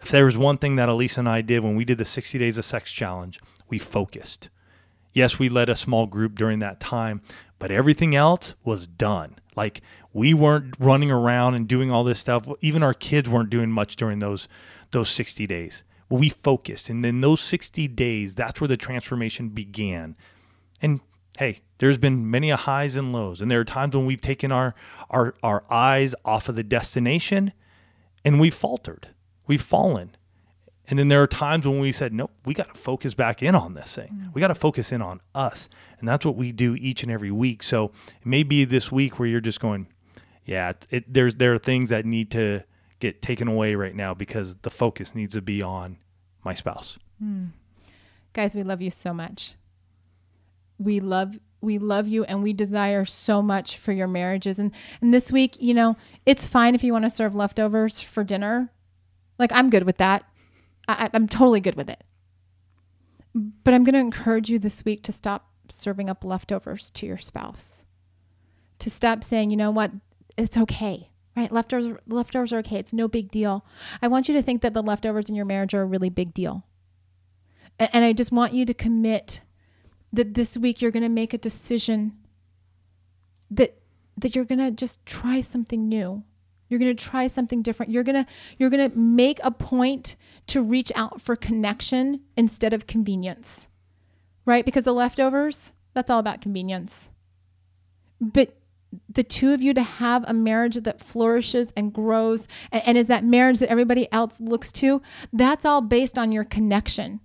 If 0.00 0.08
there 0.08 0.24
was 0.24 0.38
one 0.38 0.56
thing 0.56 0.76
that 0.76 0.88
Alisa 0.88 1.18
and 1.18 1.28
I 1.28 1.42
did 1.42 1.62
when 1.62 1.76
we 1.76 1.84
did 1.84 1.98
the 1.98 2.06
60 2.06 2.38
days 2.38 2.56
of 2.56 2.64
sex 2.64 2.92
challenge, 2.92 3.40
we 3.68 3.78
focused. 3.78 4.48
Yes, 5.12 5.38
we 5.38 5.48
led 5.48 5.68
a 5.68 5.76
small 5.76 6.06
group 6.06 6.34
during 6.34 6.58
that 6.60 6.80
time, 6.80 7.22
but 7.58 7.70
everything 7.70 8.14
else 8.14 8.54
was 8.64 8.86
done. 8.86 9.36
Like 9.56 9.80
we 10.12 10.34
weren't 10.34 10.74
running 10.78 11.10
around 11.10 11.54
and 11.54 11.66
doing 11.66 11.90
all 11.90 12.04
this 12.04 12.20
stuff. 12.20 12.46
Even 12.60 12.82
our 12.82 12.94
kids 12.94 13.28
weren't 13.28 13.50
doing 13.50 13.70
much 13.70 13.96
during 13.96 14.20
those 14.20 14.48
those 14.90 15.08
60 15.10 15.46
days. 15.46 15.84
We 16.08 16.28
focused. 16.28 16.88
And 16.88 17.04
then 17.04 17.20
those 17.20 17.40
60 17.40 17.88
days, 17.88 18.34
that's 18.34 18.60
where 18.60 18.68
the 18.68 18.76
transformation 18.76 19.50
began. 19.50 20.16
And 20.80 21.00
hey, 21.38 21.60
there's 21.78 21.98
been 21.98 22.30
many 22.30 22.50
a 22.50 22.56
highs 22.56 22.96
and 22.96 23.12
lows. 23.12 23.40
And 23.40 23.50
there 23.50 23.60
are 23.60 23.64
times 23.64 23.94
when 23.94 24.06
we've 24.06 24.20
taken 24.20 24.52
our 24.52 24.74
our 25.10 25.34
our 25.42 25.64
eyes 25.70 26.14
off 26.24 26.48
of 26.48 26.56
the 26.56 26.62
destination 26.62 27.52
and 28.24 28.40
we've 28.40 28.54
faltered. 28.54 29.08
We've 29.46 29.62
fallen. 29.62 30.16
And 30.88 30.98
then 30.98 31.08
there 31.08 31.22
are 31.22 31.26
times 31.26 31.66
when 31.66 31.80
we 31.80 31.92
said, 31.92 32.14
nope, 32.14 32.30
we 32.46 32.54
got 32.54 32.72
to 32.72 32.78
focus 32.78 33.12
back 33.12 33.42
in 33.42 33.54
on 33.54 33.74
this 33.74 33.94
thing. 33.94 34.08
Mm. 34.08 34.34
We 34.34 34.40
got 34.40 34.48
to 34.48 34.54
focus 34.54 34.90
in 34.90 35.02
on 35.02 35.20
us. 35.34 35.68
And 35.98 36.08
that's 36.08 36.24
what 36.24 36.34
we 36.34 36.50
do 36.50 36.74
each 36.76 37.02
and 37.02 37.12
every 37.12 37.30
week. 37.30 37.62
So 37.62 37.92
it 38.20 38.26
may 38.26 38.42
be 38.42 38.64
this 38.64 38.90
week 38.90 39.18
where 39.18 39.28
you're 39.28 39.42
just 39.42 39.60
going, 39.60 39.88
yeah, 40.46 40.70
it, 40.70 40.86
it, 40.90 41.12
there's 41.12 41.34
there 41.34 41.52
are 41.52 41.58
things 41.58 41.90
that 41.90 42.06
need 42.06 42.30
to 42.30 42.64
get 43.00 43.20
taken 43.20 43.48
away 43.48 43.74
right 43.74 43.94
now 43.94 44.14
because 44.14 44.56
the 44.56 44.70
focus 44.70 45.14
needs 45.14 45.34
to 45.34 45.42
be 45.42 45.60
on 45.60 45.98
my 46.42 46.54
spouse. 46.54 46.98
Mm. 47.22 47.50
Guys, 48.32 48.54
we 48.54 48.62
love 48.62 48.80
you 48.80 48.90
so 48.90 49.12
much. 49.12 49.54
We 50.78 51.00
love 51.00 51.38
we 51.60 51.76
love 51.76 52.06
you 52.08 52.24
and 52.24 52.42
we 52.42 52.52
desire 52.52 53.04
so 53.04 53.42
much 53.42 53.76
for 53.76 53.92
your 53.92 54.08
marriages. 54.08 54.58
And 54.58 54.72
and 55.02 55.12
this 55.12 55.30
week, 55.30 55.60
you 55.60 55.74
know, 55.74 55.96
it's 56.24 56.46
fine 56.46 56.74
if 56.74 56.82
you 56.82 56.94
want 56.94 57.04
to 57.04 57.10
serve 57.10 57.34
leftovers 57.34 58.00
for 58.00 58.24
dinner. 58.24 58.70
Like 59.38 59.52
I'm 59.52 59.68
good 59.68 59.82
with 59.82 59.98
that. 59.98 60.24
I, 60.88 61.10
I'm 61.12 61.28
totally 61.28 61.60
good 61.60 61.76
with 61.76 61.90
it. 61.90 62.02
But 63.34 63.74
I'm 63.74 63.84
going 63.84 63.94
to 63.94 64.00
encourage 64.00 64.50
you 64.50 64.58
this 64.58 64.84
week 64.84 65.02
to 65.04 65.12
stop 65.12 65.50
serving 65.68 66.08
up 66.08 66.24
leftovers 66.24 66.90
to 66.92 67.06
your 67.06 67.18
spouse. 67.18 67.84
To 68.80 68.90
stop 68.90 69.22
saying, 69.22 69.50
you 69.50 69.56
know 69.56 69.70
what, 69.70 69.92
it's 70.36 70.56
okay, 70.56 71.10
right? 71.36 71.52
Leftovers, 71.52 71.98
leftovers 72.06 72.52
are 72.52 72.58
okay. 72.58 72.78
It's 72.78 72.92
no 72.92 73.06
big 73.06 73.30
deal. 73.30 73.64
I 74.00 74.08
want 74.08 74.28
you 74.28 74.34
to 74.34 74.42
think 74.42 74.62
that 74.62 74.72
the 74.72 74.82
leftovers 74.82 75.28
in 75.28 75.34
your 75.34 75.44
marriage 75.44 75.74
are 75.74 75.82
a 75.82 75.86
really 75.86 76.10
big 76.10 76.32
deal. 76.32 76.64
And, 77.78 77.90
and 77.92 78.04
I 78.04 78.12
just 78.12 78.32
want 78.32 78.54
you 78.54 78.64
to 78.64 78.74
commit 78.74 79.42
that 80.12 80.34
this 80.34 80.56
week 80.56 80.80
you're 80.80 80.90
going 80.90 81.02
to 81.02 81.08
make 81.08 81.34
a 81.34 81.38
decision 81.38 82.14
that 83.50 83.74
that 84.16 84.34
you're 84.34 84.44
going 84.44 84.58
to 84.58 84.70
just 84.70 85.04
try 85.06 85.40
something 85.40 85.88
new 85.88 86.24
you're 86.68 86.80
going 86.80 86.94
to 86.94 87.04
try 87.04 87.26
something 87.26 87.62
different. 87.62 87.92
You're 87.92 88.04
going 88.04 88.24
to 88.24 88.30
you're 88.58 88.70
going 88.70 88.90
to 88.90 88.96
make 88.96 89.40
a 89.42 89.50
point 89.50 90.16
to 90.48 90.62
reach 90.62 90.92
out 90.94 91.20
for 91.20 91.36
connection 91.36 92.20
instead 92.36 92.72
of 92.72 92.86
convenience. 92.86 93.68
Right? 94.44 94.64
Because 94.64 94.84
the 94.84 94.94
leftovers, 94.94 95.72
that's 95.94 96.10
all 96.10 96.18
about 96.18 96.40
convenience. 96.40 97.12
But 98.20 98.56
the 99.08 99.22
two 99.22 99.52
of 99.52 99.62
you 99.62 99.74
to 99.74 99.82
have 99.82 100.24
a 100.26 100.32
marriage 100.32 100.76
that 100.76 101.00
flourishes 101.00 101.72
and 101.76 101.92
grows 101.92 102.48
and, 102.72 102.82
and 102.86 102.98
is 102.98 103.06
that 103.08 103.24
marriage 103.24 103.58
that 103.58 103.70
everybody 103.70 104.10
else 104.12 104.40
looks 104.40 104.72
to, 104.72 105.02
that's 105.32 105.64
all 105.64 105.82
based 105.82 106.18
on 106.18 106.32
your 106.32 106.44
connection. 106.44 107.20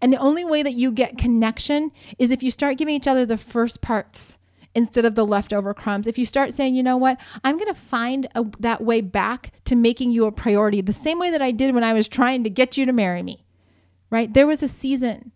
And 0.00 0.10
the 0.10 0.18
only 0.18 0.46
way 0.46 0.62
that 0.62 0.72
you 0.72 0.90
get 0.90 1.18
connection 1.18 1.90
is 2.18 2.30
if 2.30 2.42
you 2.42 2.50
start 2.50 2.78
giving 2.78 2.94
each 2.94 3.06
other 3.06 3.26
the 3.26 3.36
first 3.36 3.82
parts 3.82 4.38
instead 4.74 5.04
of 5.04 5.14
the 5.14 5.24
leftover 5.24 5.72
crumbs. 5.72 6.06
If 6.06 6.18
you 6.18 6.26
start 6.26 6.52
saying, 6.52 6.74
you 6.74 6.82
know 6.82 6.96
what, 6.96 7.18
I'm 7.42 7.56
going 7.56 7.72
to 7.72 7.80
find 7.80 8.28
a, 8.34 8.44
that 8.60 8.82
way 8.82 9.00
back 9.00 9.52
to 9.64 9.76
making 9.76 10.10
you 10.10 10.26
a 10.26 10.32
priority, 10.32 10.80
the 10.80 10.92
same 10.92 11.18
way 11.18 11.30
that 11.30 11.42
I 11.42 11.50
did 11.50 11.74
when 11.74 11.84
I 11.84 11.92
was 11.92 12.08
trying 12.08 12.44
to 12.44 12.50
get 12.50 12.76
you 12.76 12.86
to 12.86 12.92
marry 12.92 13.22
me, 13.22 13.44
right? 14.10 14.32
There 14.32 14.46
was 14.46 14.62
a 14.62 14.68
season 14.68 15.32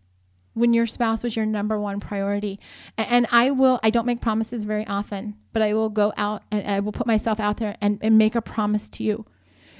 when 0.55 0.75
your 0.75 0.87
spouse 0.87 1.23
was 1.23 1.37
your 1.37 1.47
number 1.47 1.79
one 1.81 2.01
priority. 2.01 2.59
And 2.97 3.27
I 3.31 3.51
will, 3.53 3.79
I 3.83 3.91
don't 3.91 4.07
make 4.07 4.21
promises 4.21 4.65
very 4.65 4.87
often, 4.87 5.37
but 5.53 5.63
I 5.63 5.73
will 5.73 5.89
go 5.89 6.13
out 6.17 6.43
and 6.51 6.67
I 6.67 6.81
will 6.81 6.93
put 6.93 7.07
myself 7.07 7.39
out 7.39 7.59
there 7.59 7.77
and, 7.81 7.99
and 8.03 8.19
make 8.19 8.35
a 8.35 8.43
promise 8.43 8.89
to 8.91 9.05
you. 9.05 9.25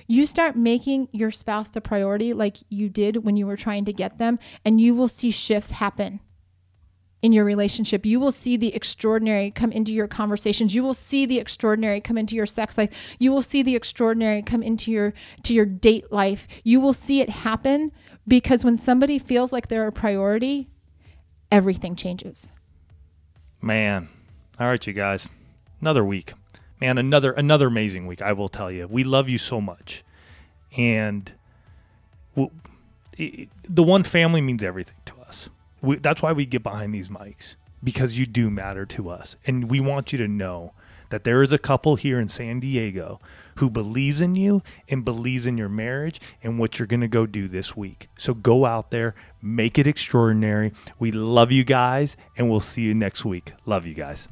You 0.07 0.25
start 0.25 0.57
making 0.57 1.09
your 1.13 1.31
spouse 1.31 1.69
the 1.69 1.81
priority 1.81 2.33
like 2.33 2.59
you 2.71 2.89
did 2.89 3.25
when 3.25 3.37
you 3.37 3.47
were 3.47 3.59
trying 3.59 3.85
to 3.85 3.93
get 3.93 4.17
them, 4.17 4.39
and 4.65 4.81
you 4.81 4.95
will 4.95 5.09
see 5.09 5.31
shifts 5.31 5.73
happen 5.73 6.21
in 7.23 7.33
your 7.33 7.45
relationship. 7.45 8.07
You 8.07 8.21
will 8.21 8.33
see 8.33 8.57
the 8.57 8.75
extraordinary 8.75 9.51
come 9.51 9.73
into 9.73 9.93
your 9.93 10.07
conversations. 10.07 10.75
You 10.75 10.83
will 10.83 10.95
see 10.95 11.27
the 11.27 11.39
extraordinary 11.39 12.01
come 12.01 12.17
into 12.17 12.37
your 12.37 12.47
sex 12.47 12.79
life. 12.79 13.17
You 13.19 13.33
will 13.33 13.43
see 13.43 13.63
the 13.63 13.75
extraordinary 13.75 14.43
come 14.43 14.63
into 14.63 14.91
your 14.91 15.15
to 15.43 15.55
your 15.55 15.67
date 15.67 16.13
life. 16.13 16.47
You 16.65 16.81
will 16.81 16.93
see 16.93 17.21
it 17.21 17.31
happen 17.31 17.93
because 18.27 18.65
when 18.65 18.79
somebody 18.79 19.19
feels 19.19 19.53
like 19.53 19.69
they're 19.69 19.87
a 19.87 19.93
priority, 19.93 20.69
everything 21.51 21.97
changes. 21.97 22.53
Man. 23.61 24.09
All 24.61 24.69
right, 24.69 24.87
you 24.87 24.93
guys. 24.93 25.29
Another 25.81 26.05
week. 26.05 26.35
Man, 26.81 26.99
another 26.99 27.33
another 27.33 27.67
amazing 27.67 28.07
week, 28.07 28.23
I 28.23 28.33
will 28.33 28.49
tell 28.49 28.71
you. 28.71 28.87
We 28.87 29.03
love 29.03 29.29
you 29.29 29.39
so 29.39 29.61
much. 29.61 30.05
And 30.77 31.33
the 32.37 33.83
one 33.83 34.05
family 34.05 34.41
means 34.41 34.63
everything 34.63 34.95
to 35.07 35.15
we, 35.81 35.97
that's 35.97 36.23
why 36.23 36.33
we 36.33 36.47
get 36.47 36.63
behind 36.63 36.95
these 36.95 37.09
mics 37.09 37.57
because 37.83 38.19
you 38.19 38.27
do 38.27 38.51
matter 38.51 38.85
to 38.87 39.09
us. 39.09 39.37
And 39.47 39.71
we 39.71 39.81
want 39.81 40.13
you 40.13 40.19
to 40.19 40.29
know 40.29 40.73
that 41.11 41.25
there 41.25 41.43
is 41.43 41.53
a 41.53 41.59
couple 41.59 41.97
here 41.97 42.21
in 42.21 42.29
San 42.29 42.61
Diego 42.61 43.21
who 43.57 43.71
believes 43.71 44.21
in 44.21 44.35
you 44.35 44.63
and 44.89 45.05
believes 45.05 45.47
in 45.47 45.57
your 45.57 45.69
marriage 45.69 46.21
and 46.43 46.59
what 46.59 46.79
you're 46.79 46.87
going 46.87 47.01
to 47.01 47.09
go 47.09 47.27
do 47.27 47.49
this 47.49 47.77
week. 47.77 48.09
So 48.17 48.35
go 48.35 48.67
out 48.67 48.91
there, 48.91 49.15
make 49.41 49.79
it 49.79 49.87
extraordinary. 49.87 50.73
We 50.99 51.11
love 51.11 51.51
you 51.51 51.65
guys, 51.65 52.17
and 52.37 52.51
we'll 52.51 52.61
see 52.61 52.83
you 52.83 52.95
next 52.95 53.25
week. 53.25 53.53
Love 53.65 53.87
you 53.87 53.95
guys. 53.95 54.29